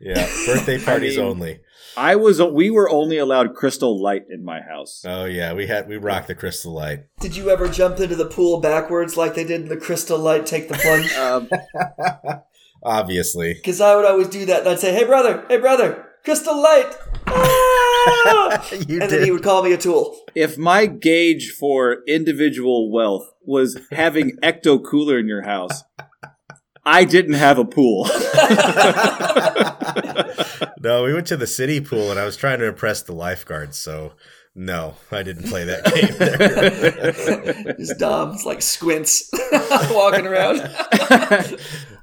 [0.00, 1.60] yeah, birthday parties I mean- only.
[1.96, 5.04] I was we were only allowed Crystal Light in my house.
[5.06, 7.04] Oh yeah, we had we rocked the crystal light.
[7.20, 10.46] Did you ever jump into the pool backwards like they did in the Crystal Light
[10.46, 11.10] Take the Plunge?
[11.20, 11.48] Um,
[12.82, 15.44] Obviously, Because I would always do that, and I'd say, "Hey, brother!
[15.48, 16.06] Hey, brother!
[16.24, 16.92] Crystal Light!"
[18.02, 18.66] Ah!
[18.88, 20.18] you and then he would call me a tool.
[20.34, 25.82] if my gauge for individual wealth was having ecto cooler in your house,
[26.84, 28.04] I didn't have a pool.
[30.80, 33.78] no, we went to the city pool, and I was trying to impress the lifeguards.
[33.78, 34.12] So
[34.54, 37.64] no, I didn't play that game.
[37.64, 37.74] There.
[37.74, 39.30] His Dom's like squints
[39.90, 40.68] walking around.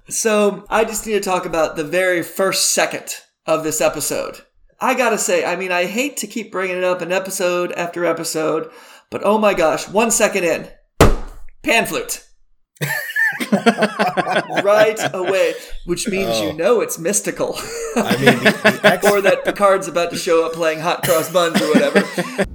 [0.10, 4.42] so I just need to talk about the very first second of this episode.
[4.80, 8.06] I gotta say, I mean, I hate to keep bringing it up in episode after
[8.06, 8.70] episode,
[9.10, 10.70] but oh my gosh, one second in,
[11.64, 12.27] pan flute.
[14.64, 15.54] right away,
[15.86, 16.52] which means you Oh.
[16.54, 17.56] know it's mystical.
[17.96, 21.32] I mean, the, the X or that Picard's about to show up playing hot cross
[21.32, 22.00] buns or whatever.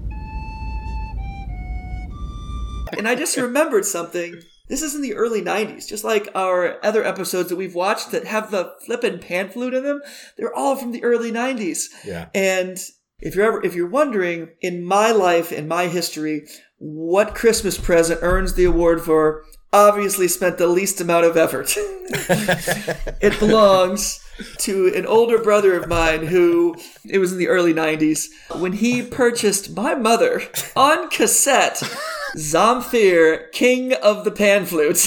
[2.99, 4.41] and I just remembered something.
[4.69, 8.27] This is in the early 90s, just like our other episodes that we've watched that
[8.27, 10.01] have the flippin' pan flute in them.
[10.39, 11.87] They're all from the early 90s.
[12.07, 12.29] Yeah.
[12.35, 12.79] And
[13.19, 16.45] if you're ever if you're wondering in my life in my history
[16.79, 21.75] what Christmas present earns the award for obviously spent the least amount of effort.
[21.77, 24.21] it belongs
[24.59, 26.77] to an older brother of mine who
[27.09, 30.43] it was in the early 90s when he purchased my mother
[30.75, 31.83] on cassette
[32.37, 35.07] Zamfir, King of the Pan Flutes.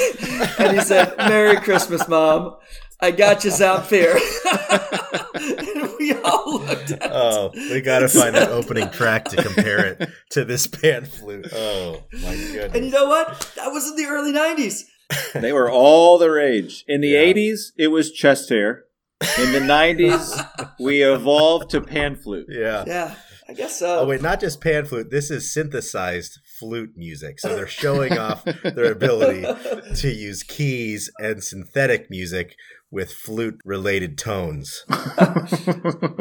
[0.60, 2.56] and he said, Merry Christmas, Mom.
[3.00, 4.14] I got you, Zamfir.
[6.80, 7.12] and we all looked at it.
[7.12, 11.48] Oh, we got to find an opening track to compare it to this pan flute.
[11.54, 12.72] Oh my goodness!
[12.76, 13.52] And you know what?
[13.56, 14.84] That was in the early 90s.
[15.36, 16.84] they were all the rage.
[16.88, 17.34] In the Yeah.
[17.34, 18.86] 80s, it was chest hair.
[19.40, 22.48] In the 90s, we evolved to pan flute.
[22.50, 22.84] yeah.
[22.86, 23.16] Yeah,
[23.48, 24.00] I guess so.
[24.02, 25.10] Oh wait, not just pan flute.
[25.12, 27.40] This is synthesized flute music.
[27.40, 29.42] So they're showing off their ability
[29.96, 32.56] to use keys and synthetic music
[32.96, 34.86] with flute related tones.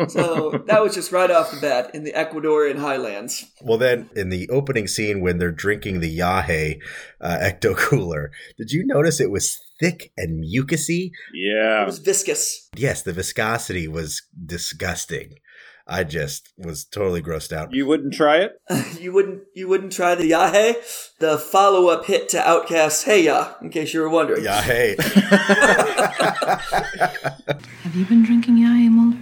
[0.08, 3.46] So that was just right off the bat in the Ecuadorian highlands.
[3.62, 6.80] Well, then in the opening scene when they're drinking the Yahe
[7.20, 11.10] uh, ecto cooler, did you notice it was thick and mucusy?
[11.32, 11.82] Yeah.
[11.82, 12.68] It was viscous.
[12.76, 15.36] Yes, the viscosity was disgusting.
[15.86, 17.74] I just was totally grossed out.
[17.74, 18.60] You wouldn't try it?
[19.00, 20.76] You wouldn't you wouldn't try the Yahe,
[21.18, 24.42] the follow up hit to OutKast's Hey Ya, in case you were wondering.
[24.42, 24.98] Yahe.
[27.82, 29.18] Have you been drinking Yae, Mulder?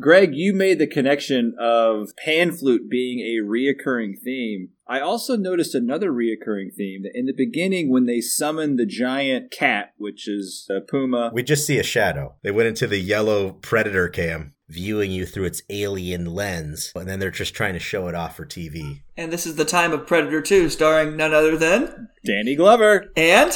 [0.00, 4.70] Greg, you made the connection of pan flute being a reoccurring theme.
[4.88, 9.52] I also noticed another reoccurring theme that in the beginning, when they summon the giant
[9.52, 12.34] cat, which is a puma, we just see a shadow.
[12.42, 17.18] They went into the yellow predator cam, viewing you through its alien lens, and then
[17.18, 19.02] they're just trying to show it off for TV.
[19.16, 23.06] And this is the time of Predator 2, starring none other than Danny Glover.
[23.16, 23.52] and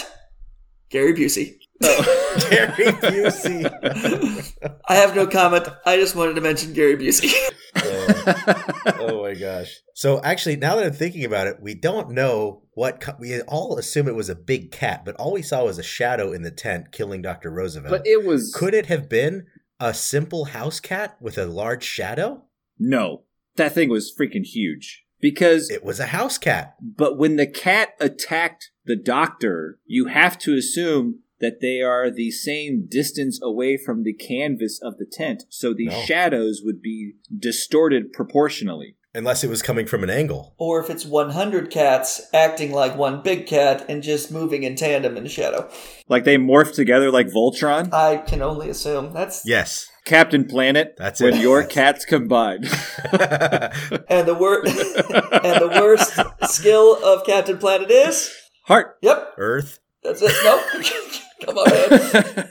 [0.91, 1.57] Gary Busey.
[1.83, 2.37] Oh.
[2.51, 4.59] Gary Busey.
[4.89, 5.67] I have no comment.
[5.87, 7.33] I just wanted to mention Gary Busey.
[7.77, 9.79] oh, oh my gosh.
[9.95, 13.79] So actually, now that I'm thinking about it, we don't know what co- we all
[13.79, 16.51] assume it was a big cat, but all we saw was a shadow in the
[16.51, 17.51] tent killing Dr.
[17.51, 17.91] Roosevelt.
[17.91, 18.53] But it was.
[18.55, 19.47] Could it have been
[19.81, 22.45] a simple house cat with a large shadow?
[22.79, 23.23] No.
[23.57, 25.05] That thing was freaking huge.
[25.21, 25.71] Because.
[25.71, 26.77] It was a house cat.
[26.81, 32.31] But when the cat attacked the doctor, you have to assume that they are the
[32.31, 36.03] same distance away from the canvas of the tent, so the No.
[36.03, 38.97] shadows would be distorted proportionally.
[39.13, 40.55] Unless it was coming from an angle.
[40.57, 45.17] Or if it's 100 cats acting like one big cat and just moving in tandem
[45.17, 45.69] in the shadow.
[46.09, 47.93] Like they morph together like Voltron?
[47.93, 49.13] I can only assume.
[49.13, 49.89] That's Yes.
[50.05, 51.41] Captain Planet, That's when it.
[51.41, 52.65] your cats combine.
[53.13, 56.19] and the wor- and the worst
[56.53, 58.33] skill of Captain Planet is
[58.67, 58.97] Heart.
[59.03, 59.79] Yep, Earth.
[60.05, 60.33] that's it.
[60.45, 60.85] Nope.
[61.45, 62.47] Come on, man.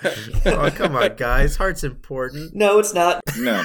[0.46, 1.56] Oh, come on, guys.
[1.58, 2.56] Heart's important.
[2.56, 3.22] No, it's not.
[3.38, 3.64] No.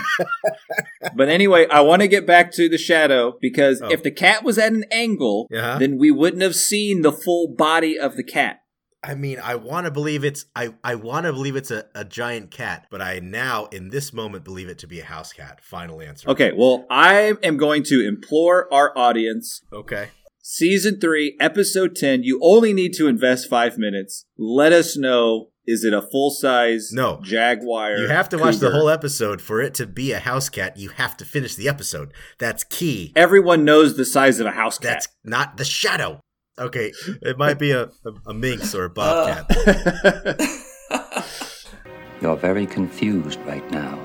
[1.14, 3.88] but anyway, I want to get back to the shadow because Oh.
[3.90, 5.78] if the cat was at an angle, Uh-huh.
[5.78, 8.60] then we wouldn't have seen the full body of the cat.
[9.06, 12.04] I mean, I want to believe it's I, I want to believe it's a, a
[12.06, 15.60] giant cat, but I now in this moment believe it to be a house cat.
[15.62, 16.30] Final answer.
[16.30, 20.08] Okay, well, I am going to implore our audience Okay.
[20.54, 22.22] Season 3, Episode 10.
[22.22, 24.26] You only need to invest five minutes.
[24.36, 27.18] Let us know is it a full size No.
[27.22, 27.96] Jaguar?
[27.96, 30.76] You have to watch the whole episode for it to be a house cat.
[30.76, 32.12] You have to finish the episode.
[32.38, 33.14] That's key.
[33.16, 34.92] Everyone knows the size of a house cat.
[34.92, 36.20] That's not the shadow.
[36.58, 39.46] Okay, it might be a, a, a minx or a bobcat.
[42.20, 43.98] You're very confused right now.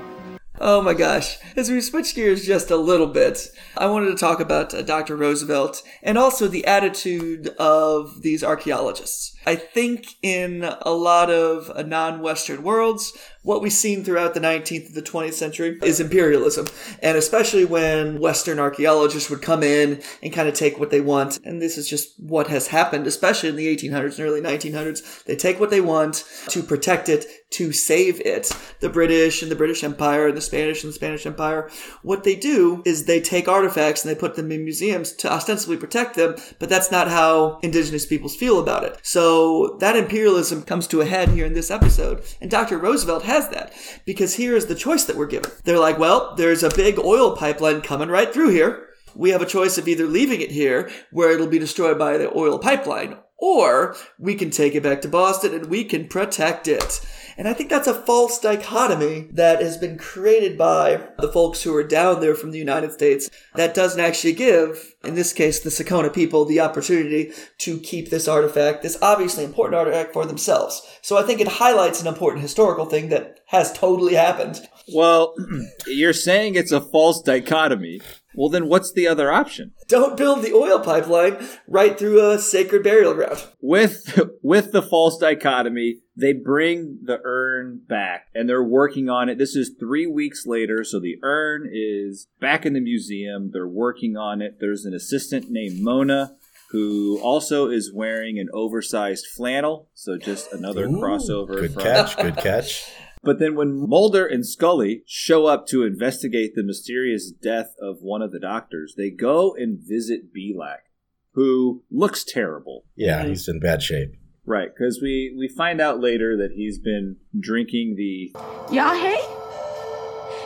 [0.61, 1.37] Oh my gosh.
[1.55, 5.15] As we switch gears just a little bit, I wanted to talk about uh, Dr.
[5.15, 9.33] Roosevelt and also the attitude of these archaeologists.
[9.45, 14.39] I think in a lot of uh, non Western worlds, what we've seen throughout the
[14.39, 16.67] 19th and the 20th century is imperialism.
[17.01, 21.39] And especially when Western archaeologists would come in and kind of take what they want.
[21.43, 25.23] And this is just what has happened, especially in the 1800s and early 1900s.
[25.23, 28.51] They take what they want to protect it, to save it.
[28.79, 31.69] The British and the British Empire and the Spanish and the Spanish Empire,
[32.03, 35.77] what they do is they take artifacts and they put them in museums to ostensibly
[35.77, 38.99] protect them, but that's not how indigenous peoples feel about it.
[39.01, 42.23] So that imperialism comes to a head here in this episode.
[42.41, 42.77] And Dr.
[42.77, 43.73] Roosevelt has that
[44.05, 45.51] because here is the choice that we're given.
[45.63, 48.87] They're like, well, there's a big oil pipeline coming right through here.
[49.15, 52.35] We have a choice of either leaving it here where it'll be destroyed by the
[52.35, 57.01] oil pipeline or we can take it back to Boston and we can protect it.
[57.37, 61.73] And I think that's a false dichotomy that has been created by the folks who
[61.73, 65.69] are down there from the United States that doesn't actually give, in this case, the
[65.69, 70.85] Secona people the opportunity to keep this artifact, this obviously important artifact for themselves.
[71.01, 74.59] So I think it highlights an important historical thing that has totally happened.
[74.93, 75.33] well,
[75.87, 78.01] you're saying it's a false dichotomy.
[78.39, 79.73] Well, then what's the other option?
[79.89, 83.45] Don't build the oil pipeline right through a sacred burial ground.
[83.59, 89.37] With with the false dichotomy, they bring the urn back and they're working on it.
[89.37, 93.49] This is 3 weeks later, so the urn is back in the museum.
[93.51, 94.55] They're working on it.
[94.61, 96.37] There's an assistant named Mona
[96.71, 102.15] who also is wearing an oversized flannel, so just another Ooh, crossover Good from catch.
[102.15, 102.89] Good catch.
[103.21, 108.21] But then when Mulder and Scully show up to investigate the mysterious death of one
[108.21, 110.87] of the doctors, they go and visit Bilac,
[111.33, 112.85] who looks terrible.
[112.95, 114.11] Yeah, he's in bad shape.
[114.45, 118.31] Right, because we, we find out later that he's been drinking the
[118.73, 119.17] Yahe?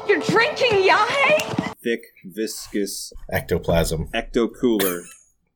[0.10, 1.74] You're drinking Yahe?
[1.84, 4.08] thick, viscous Ectoplasm.
[4.14, 5.02] ecto cooler.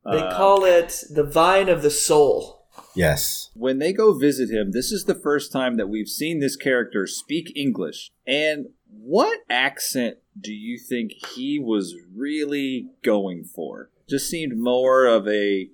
[0.05, 2.56] They uh, call it the vine of the soul.
[2.97, 3.49] Yes.
[3.53, 7.05] when they go visit him, this is the first time that we've seen this character
[7.07, 8.11] speak English.
[8.25, 13.89] And what accent do you think he was really going for?
[14.09, 15.69] Just seemed more of a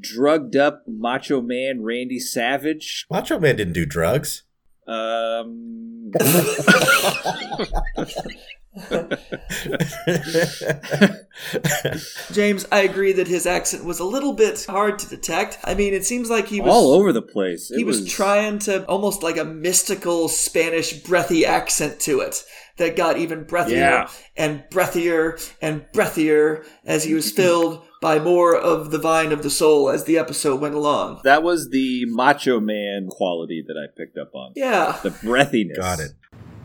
[0.00, 3.06] drugged up macho man Randy Savage.
[3.10, 4.44] Macho Man didn't do drugs.
[4.86, 6.10] Um
[12.32, 15.58] James, I agree that his accent was a little bit hard to detect.
[15.64, 17.70] I mean, it seems like he was all over the place.
[17.70, 22.44] It he was, trying to almost like a mystical Spanish breathy accent to it
[22.78, 24.08] that got even breathier Yeah.
[24.36, 29.50] and breathier and breathier as he was filled by more of the vine of the
[29.50, 31.20] soul as the episode went along.
[31.24, 34.52] That was the macho man quality that I picked up on.
[34.56, 34.98] Yeah.
[35.02, 35.76] The breathiness.
[35.76, 36.12] Got it.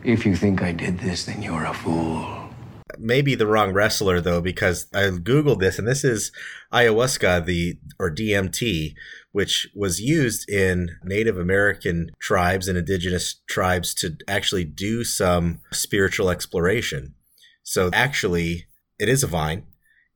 [0.06, 2.48] If you think I did this, then you're a fool.
[2.96, 6.30] Maybe the wrong wrestler though, because I googled this, and this is
[6.72, 8.94] ayahuasca, the or DMT,
[9.32, 16.30] which was used in Native American tribes and indigenous tribes to actually do some spiritual
[16.30, 17.14] exploration.
[17.64, 18.66] So actually,
[19.00, 19.64] it is a vine,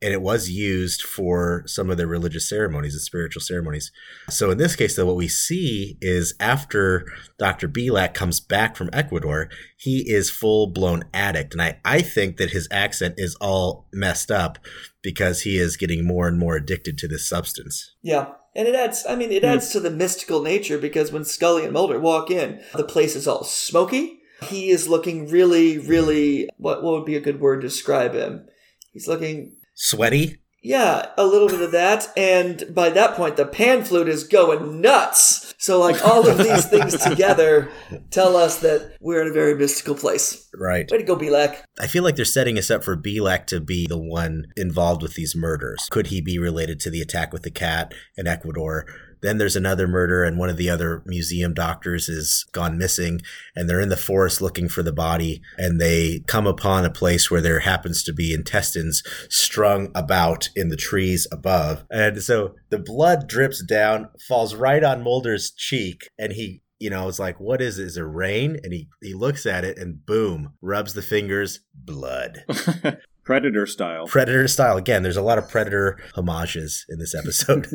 [0.03, 3.93] and it was used for some of the religious ceremonies and spiritual ceremonies.
[4.29, 7.07] So in this case, though, what we see is after
[7.39, 7.69] Dr.
[7.69, 11.53] Bilac comes back from Ecuador, he is full blown addict.
[11.53, 14.59] And I, I think that his accent is all messed up
[15.03, 17.95] because he is getting more and more addicted to this substance.
[18.03, 18.33] Yeah.
[18.57, 21.73] And it adds, I mean, it adds to the mystical nature because when Scully and
[21.73, 24.19] Mulder walk in, the place is all smoky.
[24.43, 28.47] He is looking really, really, what, what would be a good word to describe him?
[28.93, 30.37] He's looking Sweaty?
[30.62, 32.09] Yeah, a little bit of that.
[32.14, 35.55] And by that point, the pan flute is going nuts.
[35.57, 37.70] So, like, all of these things together
[38.11, 40.47] tell us that we're in a very mystical place.
[40.55, 40.91] Right.
[40.91, 41.62] Way to go, Bilac.
[41.78, 45.14] I feel like they're setting us up for Bilac to be the one involved with
[45.14, 45.89] these murders.
[45.91, 48.85] Could he be related to the attack with the cat in Ecuador?
[49.23, 53.21] Then there's another murder, and one of the other museum doctors is gone missing,
[53.55, 57.31] and they're in the forest looking for the body, and they come upon a place
[57.31, 61.85] where there happens to be intestines strung about in the trees above.
[61.91, 67.07] And so the blood drips down, falls right on Mulder's cheek, and he you know,
[67.09, 67.85] it's like, what is it?
[67.85, 68.59] Is it rain?
[68.64, 72.43] And he, he looks at it and boom, rubs the fingers, blood.
[73.31, 74.09] Predator style.
[74.09, 74.76] Predator style.
[74.76, 77.68] Again, there's a lot of Predator homages in this episode.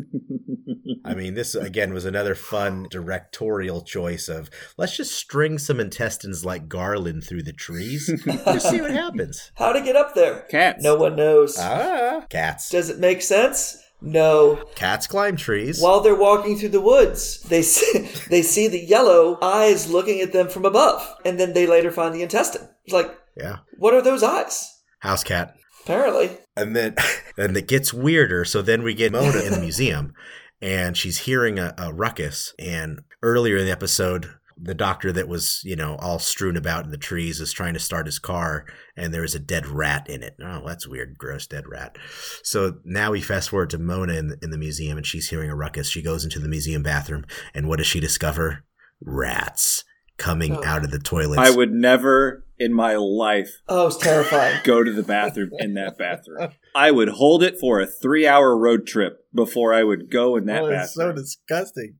[1.05, 6.43] I mean, this again was another fun directorial choice of let's just string some intestines
[6.43, 8.11] like garland through the trees.
[8.25, 9.53] just see what happens.
[9.55, 10.41] How to get up there?
[10.49, 10.83] Cats.
[10.83, 11.57] No one knows.
[11.57, 12.69] Ah, cats.
[12.69, 13.81] Does it make sense?
[14.01, 14.61] No.
[14.75, 15.79] Cats climb trees.
[15.81, 20.33] While they're walking through the woods, they see, they see the yellow eyes looking at
[20.33, 22.67] them from above, and then they later find the intestine.
[22.83, 23.59] It's like, yeah.
[23.77, 24.73] What are those eyes?
[25.05, 25.55] House cat.
[25.83, 26.31] Apparently.
[26.57, 26.95] And then,
[27.37, 28.45] and it gets weirder.
[28.45, 30.13] So then we get Mona in the museum,
[30.61, 32.53] and she's hearing a, a ruckus.
[32.59, 36.91] And earlier in the episode, the doctor that was, you know, all strewn about in
[36.91, 40.37] the trees is trying to start his car and there's a dead rat in it.
[40.41, 41.17] Oh, that's weird.
[41.17, 41.97] Gross dead rat.
[42.41, 45.49] So now we fast forward to Mona in the, in the museum and she's hearing
[45.49, 45.89] a ruckus.
[45.89, 48.63] She goes into the museum bathroom and what does she discover?
[49.01, 49.83] Rats
[50.17, 50.63] coming Oh.
[50.63, 51.37] out of the toilets.
[51.41, 54.59] I would never in my life Oh, it's terrifying.
[54.63, 56.49] go to the bathroom in that bathroom.
[56.73, 60.45] I would hold it for a three hour road trip before I would go in
[60.45, 61.95] that oh, it's so disgusting.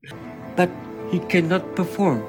[0.55, 0.69] But
[1.11, 2.25] he cannot perform.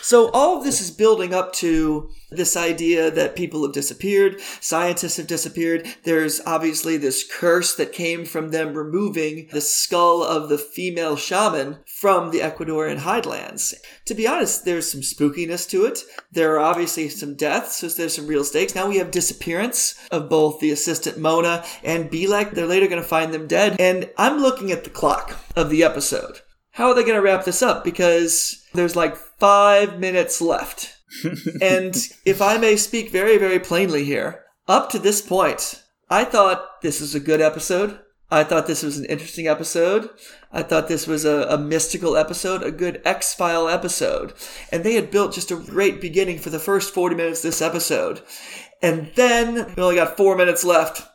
[0.00, 5.16] So all of this is building up to this idea that people have disappeared, scientists
[5.16, 5.86] have disappeared.
[6.04, 11.78] There's obviously this curse that came from them removing the skull of the female shaman
[11.86, 13.74] from the Ecuadorian highlands.
[14.06, 16.00] To be honest, there's some spookiness to it.
[16.30, 18.74] There are obviously some deaths, so there's some real stakes.
[18.74, 22.52] Now we have disappearance of both the assistant Mona and Bilac.
[22.52, 23.76] They're later going to find them dead.
[23.80, 26.40] And I'm looking at the clock of the episode.
[26.72, 27.82] How are they going to wrap this up?
[27.82, 30.96] Because there's like five minutes left.
[31.62, 36.82] and if I may speak very, very plainly here, up to this point, I thought
[36.82, 37.98] this was a good episode.
[38.30, 40.10] I thought this was an interesting episode.
[40.52, 44.34] I thought this was a, a mystical episode, a good X File episode.
[44.70, 47.62] And they had built just a great beginning for the first 40 minutes of this
[47.62, 48.20] episode.
[48.82, 51.06] And then we only got four minutes left.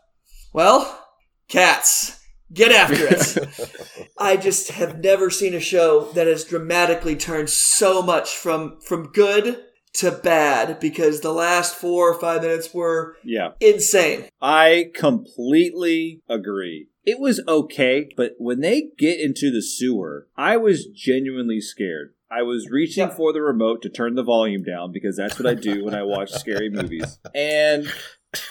[0.53, 1.07] Well,
[1.47, 2.19] cats,
[2.53, 4.09] get after it.
[4.17, 9.11] I just have never seen a show that has dramatically turned so much from from
[9.11, 13.51] good to bad because the last four or five minutes were Yeah.
[13.59, 14.25] insane.
[14.41, 16.87] I completely agree.
[17.05, 22.13] It was okay, but when they get into the sewer, I was genuinely scared.
[22.31, 25.53] I was reaching for the remote to turn the volume down because that's what I
[25.53, 27.19] do when I watch scary movies.
[27.35, 27.85] And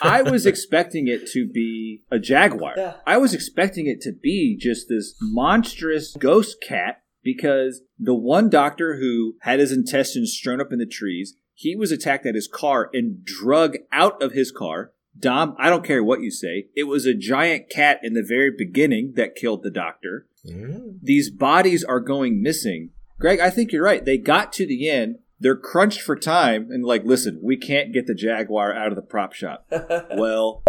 [0.01, 2.75] I was expecting it to be a jaguar.
[2.77, 2.95] Yeah.
[3.07, 8.97] I was expecting it to be just this monstrous ghost cat because the one doctor
[8.97, 12.91] who had his intestines strewn up in the trees, he was attacked at his car
[12.93, 14.93] and drug out of his car.
[15.19, 16.69] Dom, I don't care what you say.
[16.75, 20.27] It was a giant cat in the very beginning that killed the doctor.
[20.47, 20.99] Mm.
[21.03, 22.91] These bodies are going missing.
[23.19, 24.05] Greg, I think you're right.
[24.05, 25.19] They got to the end.
[25.43, 29.03] They're crunched for time and like, listen, we can't get the Jaguar out of the
[29.03, 29.67] prop shop.
[30.17, 30.63] well,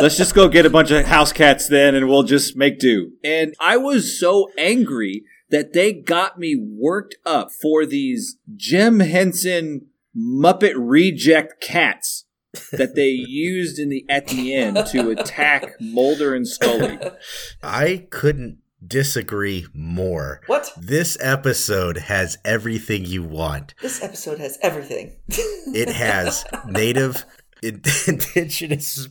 [0.00, 3.12] let's just go get a bunch of house cats then and we'll just make do.
[3.22, 9.86] And I was so angry that they got me worked up for these Jim Henson
[10.16, 12.24] Muppet reject cats
[12.72, 16.98] that they used in the at the end to attack Mulder and Scully.
[17.62, 20.40] I couldn't disagree more.
[20.46, 20.72] What?
[20.76, 23.74] This episode has everything you want.
[23.82, 25.16] This episode has everything.
[25.74, 27.24] It has native,
[27.62, 29.08] in- indigenous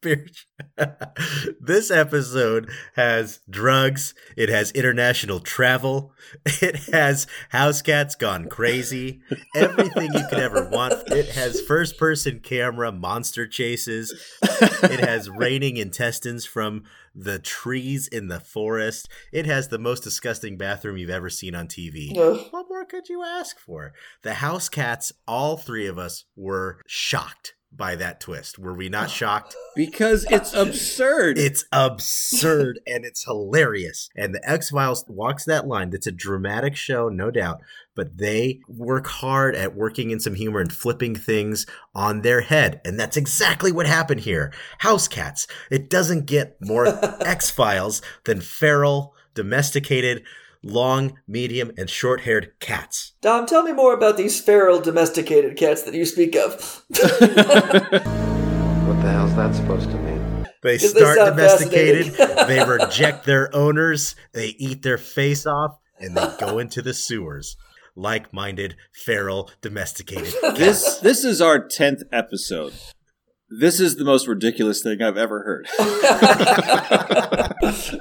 [1.60, 6.12] this episode has drugs, it has international travel,
[6.46, 9.20] it has house cats gone crazy,
[9.56, 10.94] everything you could ever want.
[11.08, 16.84] It has first person camera monster chases, it has raining intestines from
[17.14, 19.08] the trees in the forest.
[19.32, 22.14] It has the most disgusting bathroom you've ever seen on TV.
[22.52, 23.92] What more could you ask for?
[24.22, 28.58] The house cats, all three of us were shocked by that twist.
[28.58, 29.10] Were we not oh.
[29.10, 29.54] shocked?
[29.76, 31.38] Because it's absurd.
[31.48, 34.10] It's absurd and it's hilarious.
[34.16, 35.90] And the X Files walks that line.
[35.92, 37.60] It's a dramatic show, no doubt,
[37.94, 42.80] but they work hard at working in some humor and flipping things on their head.
[42.84, 44.52] And that's exactly what happened here.
[44.78, 45.46] House cats.
[45.70, 46.86] It doesn't get more
[47.24, 50.24] X Files than feral, domesticated,
[50.68, 53.12] long, medium, and short haired cats.
[53.20, 56.84] Dom, tell me more about these feral domesticated cats that you speak of.
[58.88, 60.46] What the hell's that supposed to mean?
[60.62, 62.14] They Because they start domesticated,
[62.48, 67.58] they reject their owners, they eat their face off, and they go into the sewers.
[67.94, 70.58] Like minded, feral, domesticated cats.
[70.58, 72.72] This this is our tenth episode.
[73.50, 75.68] This is the most ridiculous thing I've ever heard.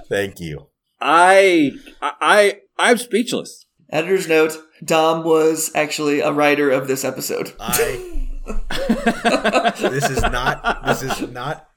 [0.10, 0.70] Thank you.
[1.00, 1.72] I
[2.02, 3.66] I I'm speechless.
[3.90, 7.54] Editor's note Dom was actually a writer of this episode.
[7.60, 8.24] I.
[9.80, 10.86] this is not.
[10.86, 11.70] This is not.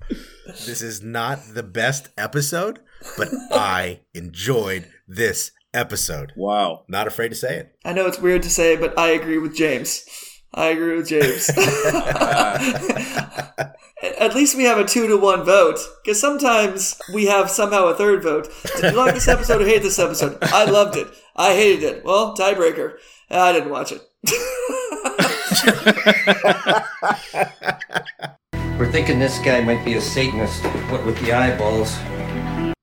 [0.47, 2.81] This is not the best episode,
[3.17, 6.33] but I enjoyed this episode.
[6.37, 6.85] Wow.
[6.89, 7.77] Not afraid to say it.
[7.85, 10.05] I know it's weird to say, but I agree with James.
[10.53, 11.49] I agree with James.
[14.19, 17.95] At least we have a two to one vote, because sometimes we have somehow a
[17.95, 18.49] third vote.
[18.77, 20.39] Did you like this episode or hate this episode?
[20.43, 21.09] I loved it.
[21.37, 22.05] I hated it.
[22.05, 22.97] Well, tiebreaker.
[23.31, 24.03] I didn't watch it.
[28.79, 30.65] We're thinking this guy might be a Satanist.
[30.91, 31.99] What with the eyeballs?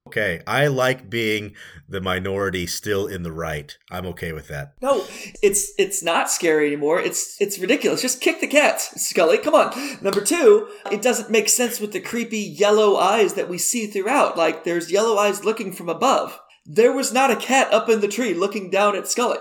[0.07, 1.53] Okay, I like being
[1.89, 3.77] the minority still in the right.
[3.91, 4.71] I'm okay with that.
[4.81, 5.03] No,
[5.43, 7.01] it's it's not scary anymore.
[7.01, 8.01] It's it's ridiculous.
[8.01, 9.37] Just kick the cat, Scully.
[9.37, 9.73] Come on.
[10.01, 14.37] Number two, it doesn't make sense with the creepy yellow eyes that we see throughout.
[14.37, 16.39] Like there's yellow eyes looking from above.
[16.65, 19.39] There was not a cat up in the tree looking down at Scully.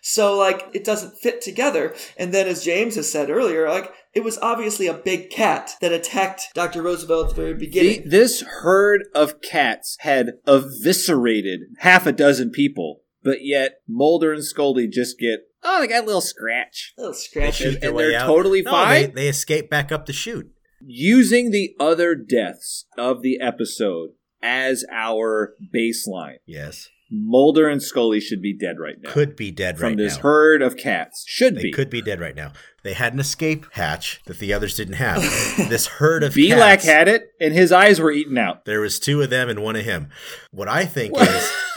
[0.00, 1.94] So like it doesn't fit together.
[2.16, 5.92] And then as James has said earlier, like it was obviously a big cat that
[5.92, 6.82] attacked Dr.
[6.82, 8.02] Roosevelt at the very The, beginning.
[8.08, 14.86] this herd of cats had eviscerated half a dozen people, but yet Mulder and Scully
[14.88, 16.92] just get oh they got a little scratch.
[16.98, 17.54] little They scratch.
[17.56, 18.26] shoot their and way they're out.
[18.26, 19.02] totally No, fine?
[19.06, 20.50] They, they escape back up the chute.
[20.84, 24.10] Using the other deaths of the episode
[24.42, 26.38] as our baseline.
[26.44, 29.10] Yes, Mulder and Scully should be dead right now.
[29.10, 29.92] could be dead right now.
[29.92, 30.22] from this now.
[30.22, 31.24] herd of cats.
[31.28, 31.70] Should They be.
[31.72, 32.52] could be dead right now.
[32.82, 35.20] They had an escape hatch that the others didn't have.
[35.68, 36.84] this herd of Bilac cats.
[36.86, 38.64] had it, and his eyes were eaten out.
[38.64, 40.08] There was two of them and one of him.
[40.50, 41.52] What I think is,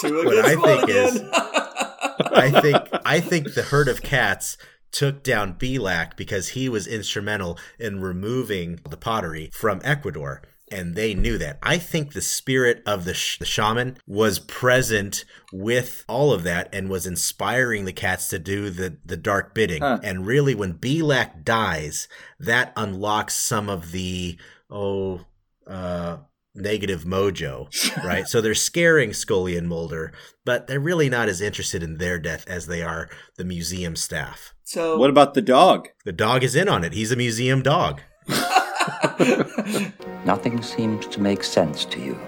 [0.00, 1.22] Two what I against one think is.
[2.18, 4.58] I think, I think the herd of cats
[4.92, 10.42] took down Bilac because he was instrumental in removing the pottery from Ecuador.
[10.70, 11.58] And they knew that.
[11.62, 16.68] I think the spirit of the, sh- the shaman was present with all of that
[16.74, 19.82] and was inspiring the cats to do the, the dark bidding.
[19.82, 20.00] Huh.
[20.02, 22.08] And really, when Bilac dies,
[22.40, 24.38] that unlocks some of the,
[24.68, 25.20] oh,
[25.68, 26.18] uh,
[26.56, 27.68] negative mojo,
[28.04, 28.26] right?
[28.26, 30.12] so they're scaring Scully and Mulder,
[30.44, 34.52] but they're really not as interested in their death as they are the museum staff.
[34.64, 35.88] So What about the dog?
[36.04, 36.92] The dog is in on it.
[36.92, 38.00] He's a museum dog.
[40.26, 42.18] Nothing seems to make sense to you.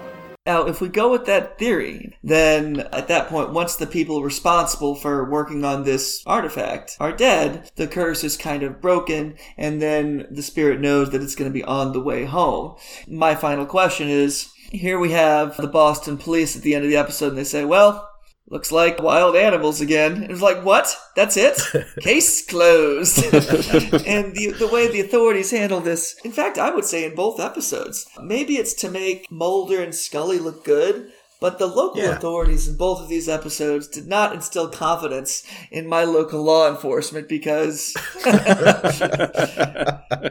[0.45, 4.95] Now, if we go with that theory, then at that point, once the people responsible
[4.95, 10.27] for working on this artifact are dead, the curse is kind of broken, and then
[10.31, 12.77] the spirit knows that it's going to be on the way home.
[13.05, 16.97] My final question is here we have the Boston police at the end of the
[16.97, 18.08] episode, and they say, well,
[18.51, 20.23] Looks like wild animals again.
[20.23, 20.95] It was like, what?
[21.15, 21.61] That's it?
[21.99, 23.23] Case closed.
[23.33, 27.39] and the, the way the authorities handle this, in fact, I would say in both
[27.39, 32.15] episodes, maybe it's to make Mulder and Scully look good, but the local Yeah.
[32.17, 37.29] authorities in both of these episodes did not instill confidence in my local law enforcement
[37.29, 37.93] because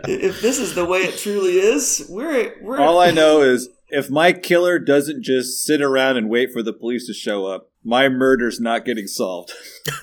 [0.08, 4.10] if this is the way it truly is, we're, we're All I know is if
[4.10, 8.08] my killer doesn't just sit around and wait for the police to show up, my
[8.08, 9.52] murder's not getting solved.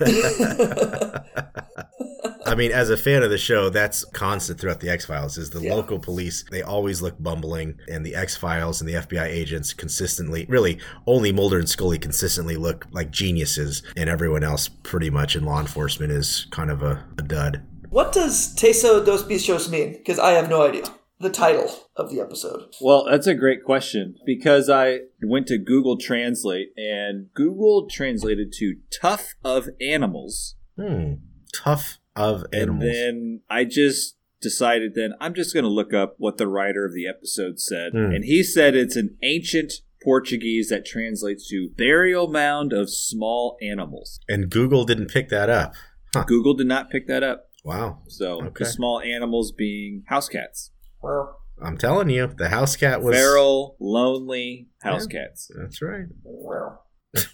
[2.46, 5.36] I mean, as a fan of the show, that's constant throughout the X Files.
[5.36, 5.74] Is the Yeah.
[5.74, 6.44] local police?
[6.50, 11.32] They always look bumbling, and the X Files and the FBI agents consistently, really, only
[11.32, 16.12] Mulder and Scully consistently look like geniuses, and everyone else, pretty much in law enforcement,
[16.12, 17.62] is kind of a, a dud.
[17.90, 19.92] What does Teso dos Bichos mean?
[19.92, 20.84] Because I have no idea.
[21.18, 22.74] The title of the episode?
[22.80, 28.76] Well, that's a great question because I went to Google Translate and Google translated to
[29.00, 30.56] tough of animals.
[30.78, 31.14] Hmm.
[31.54, 32.84] Tough of animals.
[32.84, 36.84] And then I just decided then I'm just going to look up what the writer
[36.84, 37.92] of the episode said.
[37.92, 38.12] Hmm.
[38.12, 39.72] And he said it's an ancient
[40.04, 44.20] Portuguese that translates to burial mound of small animals.
[44.28, 45.74] And Google didn't pick that up.
[46.14, 46.24] Huh.
[46.26, 47.48] Google did not pick that up.
[47.64, 48.02] Wow.
[48.06, 48.52] So Okay.
[48.60, 50.70] the small animals being house cats.
[51.06, 53.14] Well, I'm telling you, the house cat was.
[53.14, 55.20] Feral, lonely house Yeah.
[55.20, 55.48] cats.
[55.56, 56.06] That's right.
[56.24, 56.84] well.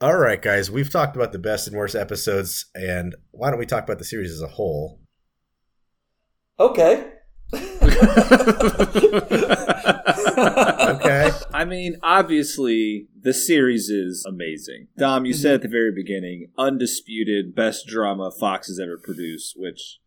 [0.00, 3.66] All right, guys, we've talked about the best and worst episodes, and why don't we
[3.66, 5.00] talk about the series as a whole?
[6.60, 7.10] Okay.
[11.68, 14.88] Mean, obviously, the series is amazing.
[14.96, 19.98] Dom, you said at the very beginning, undisputed best drama Fox has ever produced, which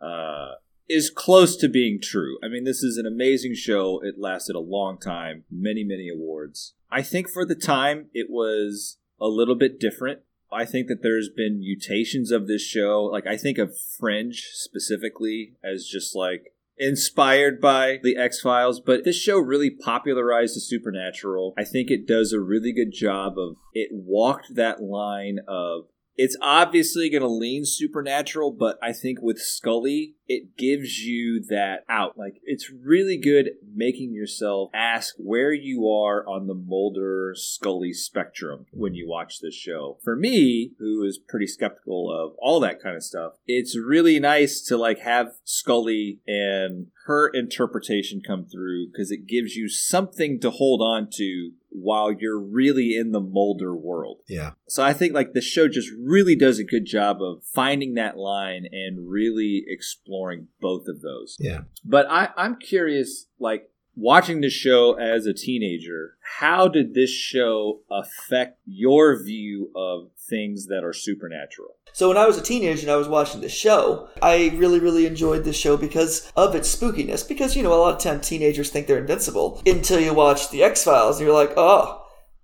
[0.00, 0.52] uh,
[0.88, 2.38] is close to being true.
[2.42, 4.00] I mean, this is an amazing show.
[4.02, 6.74] It lasted a long time, many, many awards.
[6.90, 10.20] I think for the time, it was a little bit different.
[10.52, 13.04] I think that there's been mutations of this show.
[13.04, 19.04] Like, I think of Fringe specifically as just like inspired by the X Files, but
[19.04, 21.54] this show really popularized the supernatural.
[21.56, 25.84] I think it does a really good job of it walked that line of
[26.16, 31.80] it's obviously going to lean supernatural, but I think with Scully, it gives you that
[31.88, 32.16] out.
[32.16, 38.66] Like, it's really good making yourself ask where you are on the Mulder Scully spectrum
[38.70, 39.98] when you watch this show.
[40.04, 44.60] For me, who is pretty skeptical of all that kind of stuff, it's really nice
[44.68, 50.50] to like have Scully and her interpretation come through because it gives you something to
[50.50, 54.20] hold on to while you're really in the Mulder world.
[54.28, 54.52] Yeah.
[54.68, 58.16] So I think like the show just really does a good job of finding that
[58.16, 60.19] line and really exploring
[60.60, 61.36] both of those.
[61.38, 61.62] Yeah.
[61.84, 67.80] But I, I'm curious, like watching this show as a teenager, how did this show
[67.90, 71.76] affect your view of things that are supernatural?
[71.92, 75.06] So when I was a teenager and I was watching this show, I really, really
[75.06, 77.26] enjoyed this show because of its spookiness.
[77.26, 80.62] Because, you know, a lot of times teenagers think they're invincible until you watch The
[80.62, 81.99] X Files and you're like, oh,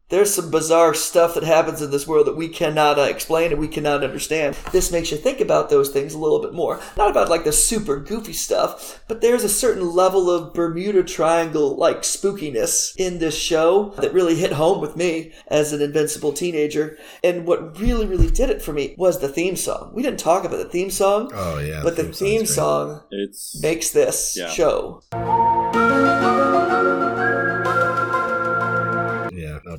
[0.09, 3.61] there's some bizarre stuff that happens in this world that we cannot uh, explain and
[3.61, 4.55] we cannot understand.
[4.73, 6.81] This makes you think about those things a little bit more.
[6.97, 11.77] Not about like the super goofy stuff, but there's a certain level of Bermuda Triangle
[11.77, 16.97] like spookiness in this show that really hit home with me as an invincible teenager.
[17.25, 19.91] And what really, really did it for me was the theme song.
[19.95, 21.81] We didn't talk about the theme song, Oh yeah.
[21.83, 24.49] but the song's theme song It's makes this Yeah.
[24.51, 25.03] show.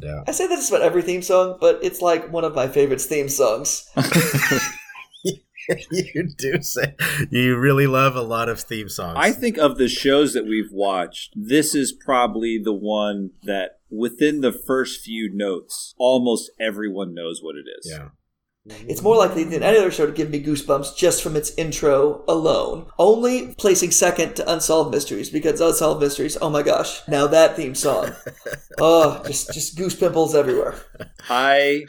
[0.01, 0.29] No doubt.
[0.29, 3.01] I say that just about every theme song, but it's like one of my favorite
[3.01, 3.89] theme songs.
[5.91, 6.95] you do say
[7.29, 9.17] you really love a lot of theme songs.
[9.19, 14.41] I think of the shows that we've watched, this is probably the one that within
[14.41, 17.91] the first few notes, almost everyone knows what it is.
[17.91, 18.09] Yeah.
[18.87, 22.23] It's more likely than any other show to give me goosebumps just from its intro
[22.27, 22.87] alone.
[22.97, 27.75] Only placing second to Unsolved Mysteries because Unsolved Mysteries, oh my gosh, now that theme
[27.75, 28.11] song.
[28.79, 30.75] Oh, just just goose pimples everywhere.
[31.29, 31.85] I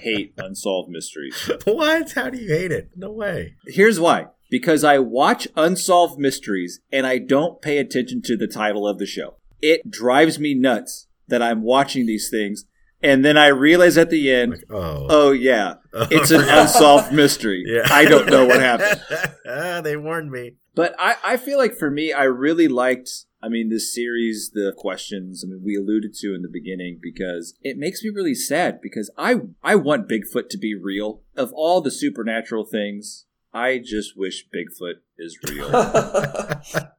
[0.00, 1.36] hate Unsolved Mysteries.
[1.64, 2.10] what?
[2.12, 2.90] How do you hate it?
[2.96, 3.54] No way.
[3.68, 4.26] Here's why.
[4.50, 9.06] Because I watch Unsolved Mysteries and I don't pay attention to the title of the
[9.06, 9.36] show.
[9.60, 12.64] It drives me nuts that I'm watching these things
[13.02, 17.64] and then I realize at the end, oh, oh yeah, it's an unsolved mystery.
[17.66, 17.82] Yeah.
[17.90, 19.00] I don't know what happened.
[19.84, 20.52] They warned me.
[20.74, 23.10] But I, I feel like for me, I really liked,
[23.42, 27.54] I mean, this series, the questions, I mean, we alluded to in the beginning because
[27.62, 31.22] it makes me really sad because I, I want Bigfoot to be real.
[31.36, 35.70] Of all the supernatural things, I just wish Bigfoot is real.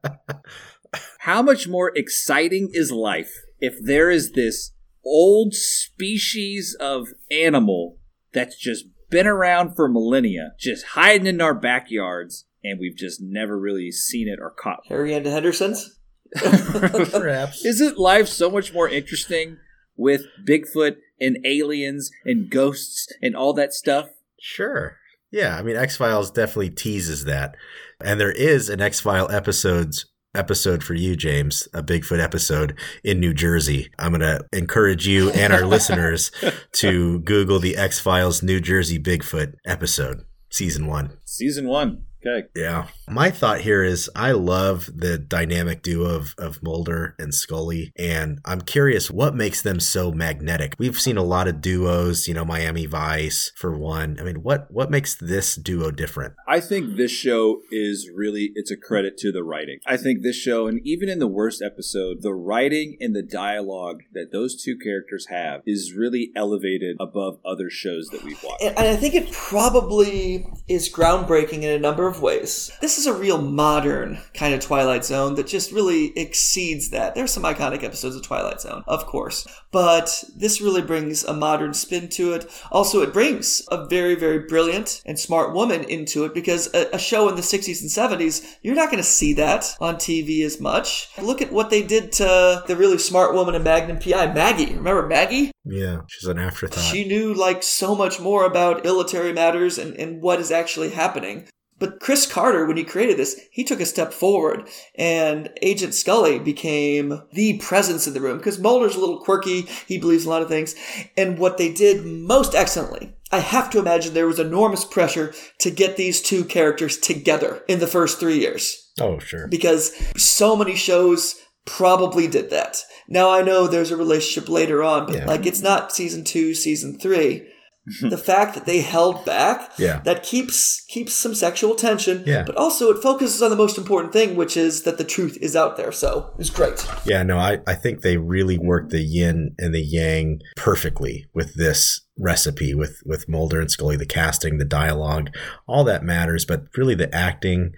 [1.20, 4.70] How much more exciting is life if there is this
[5.06, 7.98] old species of animal
[8.32, 13.58] that's just been around for millennia, just hiding in our backyards, and we've just never
[13.58, 14.80] really seen it or caught.
[14.88, 15.98] Harry and the Hendersons?
[16.34, 17.64] Perhaps.
[17.64, 19.58] Isn't life so much more interesting
[19.96, 24.08] with Bigfoot and aliens and ghosts and all that stuff?
[24.40, 24.96] Sure.
[25.30, 27.56] Yeah, I mean X Files definitely teases that.
[28.00, 33.20] And there is an X File episodes episode for you, James, a Bigfoot episode in
[33.20, 33.90] New Jersey.
[33.98, 36.30] I'm gonna encourage you and our listeners
[36.72, 41.16] to Google the X Files New Jersey Bigfoot episode, season one.
[41.24, 42.04] Season one.
[42.26, 42.48] Okay.
[42.56, 42.86] Yeah.
[43.08, 48.40] My thought here is I love the dynamic duo of, of Mulder and Scully, and
[48.44, 50.74] I'm curious what makes them so magnetic.
[50.78, 54.16] We've seen a lot of duos, you know, Miami Vice for one.
[54.18, 56.34] I mean, what what makes this duo different?
[56.48, 59.80] I think this show is really it's a credit to the writing.
[59.86, 64.02] I think this show and even in the worst episode, the writing and the dialogue
[64.12, 68.62] that those two characters have is really elevated above other shows that we've watched.
[68.62, 72.70] And I think it probably is groundbreaking in a number of ways.
[72.80, 77.14] This is a real modern kind of Twilight Zone that just really exceeds that.
[77.14, 81.74] There's some iconic episodes of Twilight Zone, of course, but this really brings a modern
[81.74, 82.50] spin to it.
[82.70, 86.98] Also, it brings a very, very brilliant and smart woman into it because a, a
[86.98, 87.90] show in the 60s and
[88.20, 91.08] 70s, you're not going to see that on TV as much.
[91.20, 94.74] Look at what they did to the really smart woman in Magnum PI, Maggie.
[94.74, 95.50] Remember Maggie?
[95.64, 96.84] Yeah, she's an afterthought.
[96.84, 101.48] She knew like so much more about military matters and, and what is actually happening.
[101.84, 106.38] But Chris Carter, when he created this, he took a step forward, and Agent Scully
[106.38, 109.62] became the presence in the room because Mulder's a little quirky.
[109.86, 110.74] He believes a lot of things.
[111.14, 115.70] And what they did most excellently, I have to imagine there was enormous pressure to
[115.70, 119.46] get these two characters together in the first three years Oh, sure.
[119.48, 121.34] because so many shows
[121.66, 122.78] probably did that.
[123.08, 125.26] Now I know there's a relationship later on, but Yeah.
[125.26, 127.46] like it's not season two, season three.
[128.02, 130.00] the fact that they held back Yeah.
[130.04, 132.44] that keeps keeps some sexual tension Yeah.
[132.44, 135.54] but also it focuses on the most important thing which is that the truth is
[135.54, 139.54] out there so it's great Yeah, no, I, I think they really worked the yin
[139.58, 144.64] and the yang perfectly with this recipe with with Mulder and Scully, the casting, the
[144.64, 145.30] dialogue,
[145.66, 147.72] all that matters, but really the acting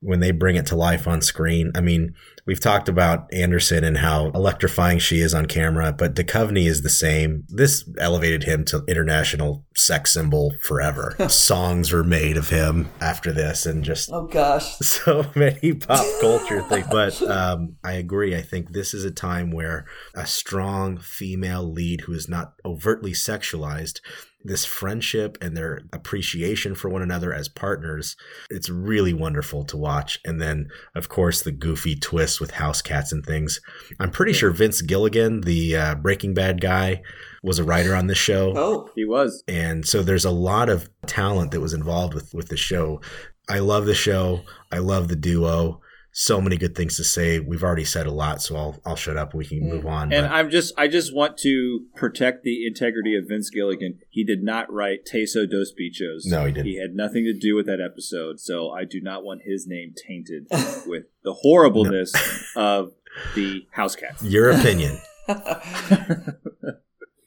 [0.00, 1.70] when they bring it to life on screen.
[1.74, 2.14] I mean,
[2.46, 6.90] we've talked about Anderson and how electrifying she is on camera, but Duchovny is the
[6.90, 7.44] same.
[7.48, 11.14] This elevated him to international sex symbol forever.
[11.28, 16.62] Songs were made of him after this and just oh gosh so many pop culture
[16.62, 16.86] things.
[16.90, 18.36] But um, I agree.
[18.36, 23.12] I think this is a time where a strong female lead who is not overtly
[23.12, 24.00] sexualized,
[24.44, 28.16] this friendship and their appreciation for one another as partners,
[28.50, 30.20] it's really wonderful to watch.
[30.24, 33.60] And then, of course, the goofy twists with house cats and things.
[34.00, 37.02] I'm pretty sure Vince Gilligan, the uh, Breaking Bad guy,
[37.42, 38.54] was a writer on this show.
[38.56, 39.42] oh He was.
[39.46, 43.00] And so there's a lot of talent that was involved with with the show.
[43.48, 44.42] I love the show.
[44.70, 45.81] I love the duo.
[46.14, 47.40] So many good things to say.
[47.40, 50.12] We've already said a lot, so I'll I'll shut up we can move on.
[50.12, 53.98] And but- I'm just I just want to protect the integrity of Vince Gilligan.
[54.10, 56.26] He did not write Teso dos Bichos.
[56.26, 56.66] No, he didn't.
[56.66, 59.94] He had nothing to do with that episode, so I do not want his name
[60.06, 60.48] tainted
[60.86, 62.12] with the horribleness
[62.56, 62.92] of
[63.34, 64.22] the house cats.
[64.22, 64.98] your opinion.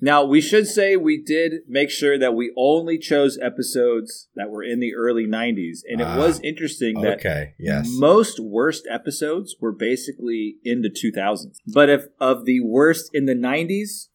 [0.05, 4.61] Now, we should say we did make sure that we only chose episodes that were
[4.63, 5.79] in the early 90s.
[5.89, 7.87] And it Ah, was interesting that okay, yes.
[7.89, 11.55] most worst episodes were basically in the 2000s.
[11.73, 14.09] But if of the worst in the 90s,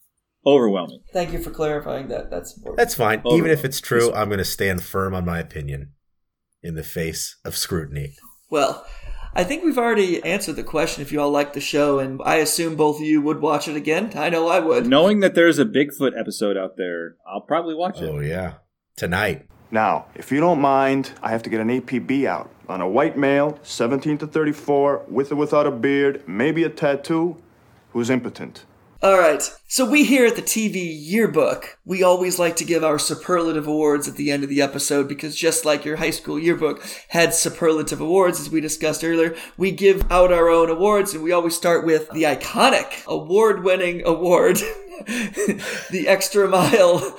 [0.47, 1.01] overwhelming.
[1.12, 3.20] thank you for clarifying that that's important That's fine.
[3.26, 5.93] Even if it's true, I'm going to stand firm on my opinion
[6.62, 8.14] in the face of scrutiny.
[8.49, 8.86] well
[9.33, 12.37] I think we've already answered the question if you all like the show, and I
[12.37, 14.12] assume both of you would watch it again.
[14.16, 14.87] I know I would.
[14.87, 18.09] Knowing that there's a Bigfoot episode out there, I'll probably watch it.
[18.09, 18.55] Oh yeah,
[18.97, 19.47] tonight.
[19.70, 23.16] Now, if you don't mind, I have to get an APB out on a white
[23.16, 27.41] male, 17 to 34, with or without a beard, maybe a tattoo,
[27.93, 28.64] who's impotent.
[29.01, 29.49] All right.
[29.72, 34.08] So we here at the TV yearbook, we always like to give our superlative awards
[34.08, 38.00] at the end of the episode because just like your high school yearbook had superlative
[38.00, 41.86] awards, as we discussed earlier, we give out our own awards and we always start
[41.86, 44.56] with the iconic award-winning award,
[45.06, 47.16] the Extra Mile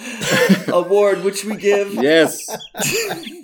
[0.67, 2.49] Award, which we give Yes.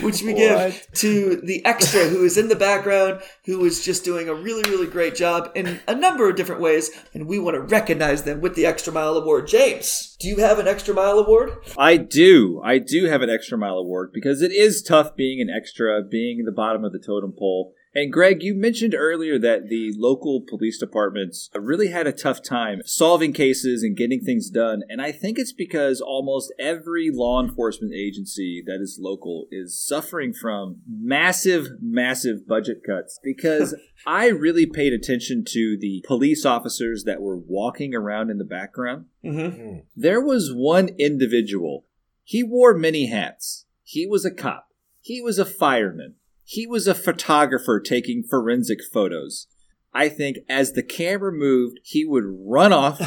[0.00, 4.28] which we give to the extra who is in the background, who is just doing
[4.28, 7.60] a really, really great job in a number of different ways, and we want to
[7.60, 9.46] recognize them with the Extra Mile Award.
[9.46, 11.52] James, do you have an Extra Mile Award?
[11.78, 12.60] I do.
[12.64, 16.38] I do have an extra mile award because it is tough being an extra, being
[16.38, 17.74] in the bottom of the totem pole.
[17.94, 22.82] And Greg, you mentioned earlier that the local police departments really had a tough time
[22.84, 24.82] solving cases and getting things done.
[24.88, 30.32] And I think it's because almost every law enforcement agency that is local is suffering
[30.32, 33.76] from massive, massive budget cuts because
[34.06, 39.06] I really paid attention to the police officers that were walking around in the background.
[39.24, 39.80] Mm-hmm.
[39.94, 41.84] There was one individual.
[42.24, 43.66] He wore many hats.
[43.84, 44.68] He was a cop.
[45.00, 46.14] He was a fireman.
[46.44, 49.46] He was a photographer taking forensic photos.
[49.92, 53.00] I think as the camera moved, he would run off,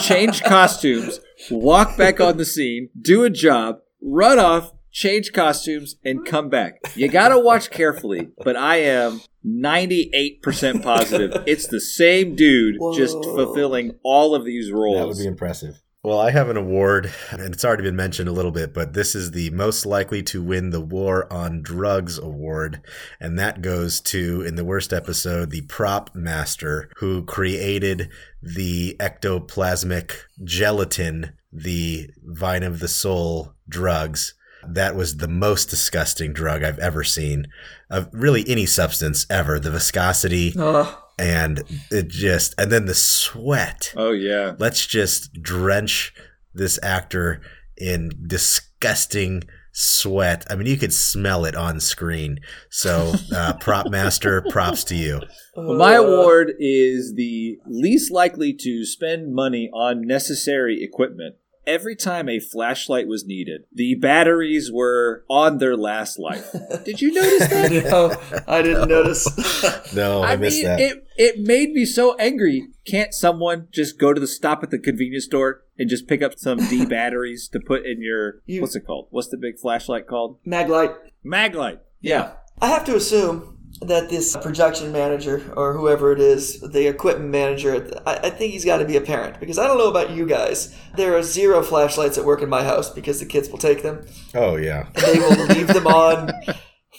[0.02, 1.20] change costumes,
[1.50, 6.80] walk back on the scene, do a job, run off, change costumes, and come back.
[6.96, 13.98] You gotta watch carefully, but I am 98% positive it's the same dude just fulfilling
[14.04, 14.98] all of these roles.
[14.98, 15.81] That would be impressive.
[16.04, 19.14] Well, I have an award, and it's already been mentioned a little bit, but this
[19.14, 22.80] is the most likely to win the War on Drugs award.
[23.20, 28.08] And that goes to, in the worst episode, the prop master who created
[28.42, 34.34] the ectoplasmic gelatin, the vine of the soul drugs.
[34.66, 37.46] That was the most disgusting drug I've ever seen
[37.88, 39.60] of really any substance ever.
[39.60, 41.01] The viscosity Ugh.
[41.22, 43.94] And it just, and then the sweat.
[43.96, 44.54] Oh, yeah.
[44.58, 46.12] Let's just drench
[46.52, 47.40] this actor
[47.76, 50.44] in disgusting sweat.
[50.50, 52.40] I mean, you could smell it on screen.
[52.70, 55.20] So, uh, prop master, props to you.
[55.56, 61.36] Well, my award is the least likely to spend money on necessary equipment.
[61.66, 66.50] Every time a flashlight was needed, the batteries were on their last life.
[66.84, 67.70] Did you notice that?
[67.90, 69.28] no, I didn't notice.
[69.94, 70.80] No, I, I missed mean, that.
[70.80, 72.68] it it made me so angry.
[72.86, 76.38] Can't someone just go to the stop at the convenience store and just pick up
[76.38, 79.08] some D batteries to put in your You- what's it called?
[79.10, 80.38] What's the big flashlight called?
[80.46, 80.96] Maglite.
[81.24, 81.80] Maglite.
[82.00, 82.32] Yeah.
[82.60, 87.90] I have to assume that this production manager or whoever it is, the equipment manager,
[88.06, 90.26] I, I think he's got to be a parent because I don't know about you
[90.26, 90.74] guys.
[90.96, 94.04] There are zero flashlights at work in my house because the kids will take them.
[94.34, 94.88] oh, yeah.
[94.94, 96.30] They will leave them on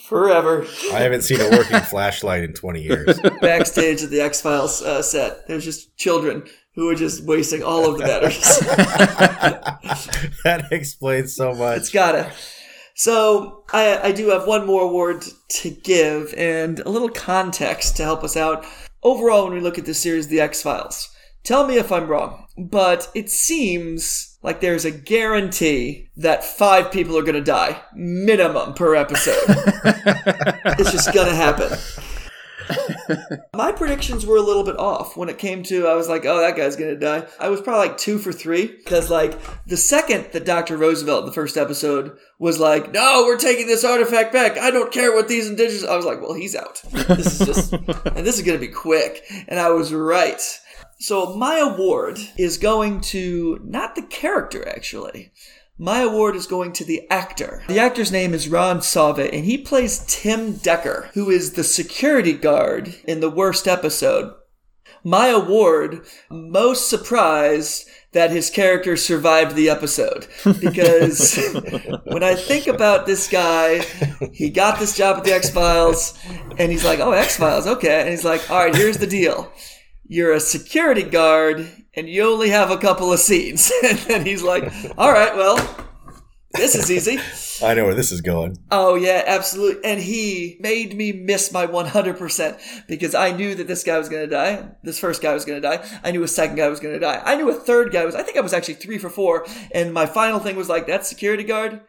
[0.04, 0.66] forever.
[0.92, 3.18] I haven't seen a working flashlight in 20 years.
[3.40, 7.90] Backstage at the X Files uh, set, there's just children who are just wasting all
[7.90, 8.58] of the batteries.
[10.44, 11.78] that explains so much.
[11.78, 12.32] It's gotta.
[12.94, 18.04] So I, I do have one more award to give and a little context to
[18.04, 18.64] help us out.
[19.02, 21.10] Overall, when we look at this series, The X Files,
[21.42, 27.18] tell me if I'm wrong, but it seems like there's a guarantee that five people
[27.18, 29.42] are going to die minimum per episode.
[29.46, 31.76] it's just going to happen.
[33.54, 36.40] My predictions were a little bit off when it came to I was like, oh,
[36.40, 37.26] that guy's gonna die.
[37.38, 40.76] I was probably like two for three because like the second that Dr.
[40.76, 44.58] Roosevelt in the first episode was like, no, we're taking this artifact back.
[44.58, 45.84] I don't care what these indigenous.
[45.84, 46.82] I was like, well, he's out.
[46.90, 47.72] This is just
[48.06, 49.24] and this is gonna be quick.
[49.48, 50.40] And I was right.
[50.98, 55.32] So my award is going to not the character actually.
[55.78, 57.64] My award is going to the actor.
[57.66, 62.32] The actor's name is Ron Sauvé, and he plays Tim Decker, who is the security
[62.32, 64.34] guard in the worst episode.
[65.02, 70.28] My award, most surprised that his character survived the episode.
[70.60, 71.36] Because
[72.04, 73.80] when I think about this guy,
[74.32, 76.16] he got this job at the X Files,
[76.56, 78.02] and he's like, oh, X Files, okay.
[78.02, 79.52] And he's like, all right, here's the deal.
[80.06, 83.70] You're a security guard and you only have a couple of scenes.
[83.84, 85.56] and then he's like, all right, well,
[86.52, 87.18] this is easy.
[87.66, 88.58] I know where this is going.
[88.70, 89.84] Oh, yeah, absolutely.
[89.84, 94.28] And he made me miss my 100% because I knew that this guy was going
[94.28, 94.68] to die.
[94.82, 95.84] This first guy was going to die.
[96.02, 97.22] I knew a second guy was going to die.
[97.24, 99.46] I knew a third guy was, I think I was actually three for four.
[99.72, 101.80] And my final thing was like, that security guard,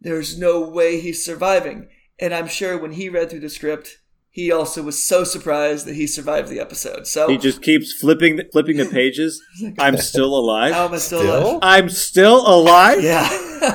[0.00, 1.88] there's no way he's surviving.
[2.20, 3.98] And I'm sure when he read through the script,
[4.34, 7.06] he also was so surprised that he survived the episode.
[7.06, 9.40] So He just keeps flipping the, flipping the pages.
[9.78, 10.74] I'm still alive.
[10.74, 11.60] How am I still alive?
[11.62, 13.00] I'm still alive.
[13.00, 13.28] Yeah.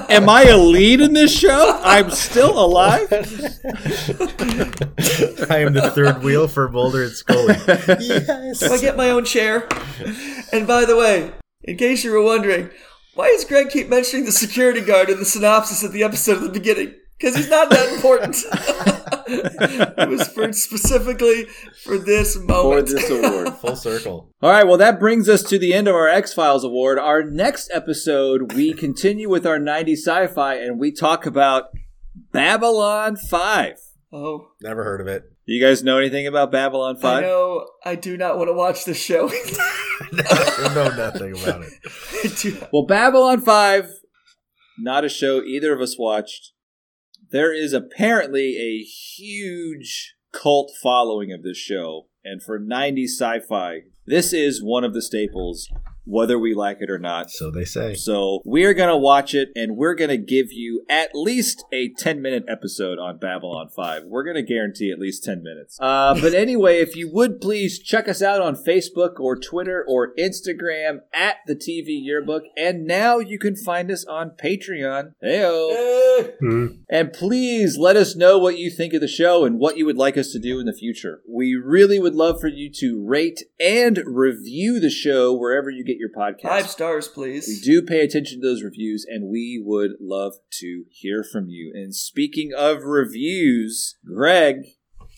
[0.10, 1.80] Am I a lead in this show?
[1.82, 3.08] I'm still alive.
[3.14, 3.20] I
[5.60, 7.56] am the third wheel for Mulder and Scully.
[8.02, 8.60] yes.
[8.60, 9.66] So I get my own chair.
[10.52, 11.32] And by the way,
[11.64, 12.70] in case you were wondering,
[13.16, 16.44] why does Greg keep mentioning the security guard in the synopsis of the episode at
[16.44, 16.96] the beginning?
[17.20, 18.36] Because he's not that important.
[19.32, 21.46] it was for specifically
[21.84, 22.90] for this moment.
[22.90, 23.54] For this award.
[23.62, 24.32] Full circle.
[24.42, 26.98] All right, well, that brings us to the end of our X Files award.
[26.98, 31.66] Our next episode, we continue with our 90s sci fi and we talk about
[32.32, 33.76] Babylon 5.
[34.14, 35.24] oh, Never heard of it.
[35.46, 37.04] You guys know anything about Babylon 5?
[37.04, 37.24] I 5?
[37.24, 39.30] know I do not want to watch this show.
[39.30, 42.70] I know nothing about it.
[42.72, 43.90] Well, Babylon 5,
[44.80, 46.54] not a show either of us watched.
[47.32, 52.08] There is apparently a huge cult following of this show.
[52.24, 55.70] And for 90s sci fi, this is one of the staples,
[56.10, 57.30] whether we like it or not.
[57.30, 57.94] So they say.
[57.94, 61.90] So we're going to watch it and we're going to give you at least a
[61.90, 64.06] 10 minute episode on Babylon 5.
[64.06, 65.78] We're going to guarantee at least 10 minutes.
[65.80, 70.16] Uh, but anyway, if you would please check us out on Facebook or Twitter or
[70.16, 72.44] Instagram at the TV Yearbook.
[72.58, 75.14] And now you can find us on Patreon.
[75.24, 76.78] Heyo.
[76.90, 79.98] And please let us know what you think of the show and what you would
[79.98, 81.22] like us to do in the future.
[81.28, 85.99] We really would love for you to rate and review the show wherever you get
[86.00, 86.44] your podcast.
[86.44, 87.48] Five stars, please.
[87.48, 91.72] We do pay attention to those reviews, and we would love to hear from you.
[91.76, 94.64] And speaking of reviews, Greg,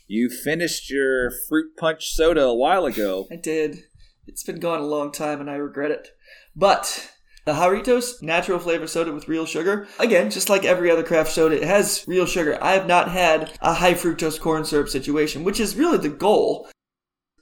[0.08, 3.28] you finished your fruit punch soda a while ago.
[3.32, 3.84] I did.
[4.28, 6.10] It's been gone a long time, and I regret it.
[6.56, 7.12] But
[7.46, 9.88] the Jarritos natural flavor soda with real sugar.
[10.00, 12.58] Again, just like every other craft soda, it has real sugar.
[12.62, 16.70] I have not had a high fructose corn syrup situation, which is really the goal.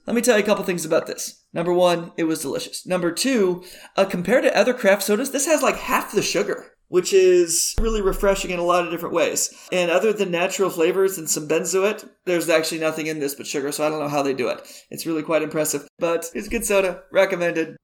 [0.06, 1.39] Let me tell you a couple things about this.
[1.52, 2.86] Number one, it was delicious.
[2.86, 3.64] Number two,
[3.96, 8.02] uh, compared to other craft sodas, this has like half the sugar, which is really
[8.02, 9.52] refreshing in a lot of different ways.
[9.72, 13.72] And other than natural flavors and some benzoate, there's actually nothing in this but sugar,
[13.72, 14.60] so I don't know how they do it.
[14.90, 15.88] It's really quite impressive.
[15.98, 17.76] But it's good soda, recommended.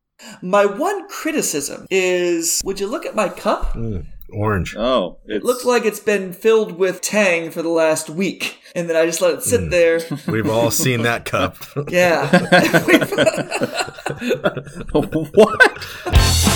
[0.42, 3.74] My one criticism is would you look at my cup?
[3.74, 4.74] Mm, orange.
[4.76, 8.96] Oh, It looks like it's been filled with Tang for the last week, and then
[8.96, 9.70] I just let it sit hmm.
[9.70, 10.00] there.
[10.28, 11.56] We've all seen that cup.
[11.88, 12.30] Yeah.
[14.92, 16.52] what?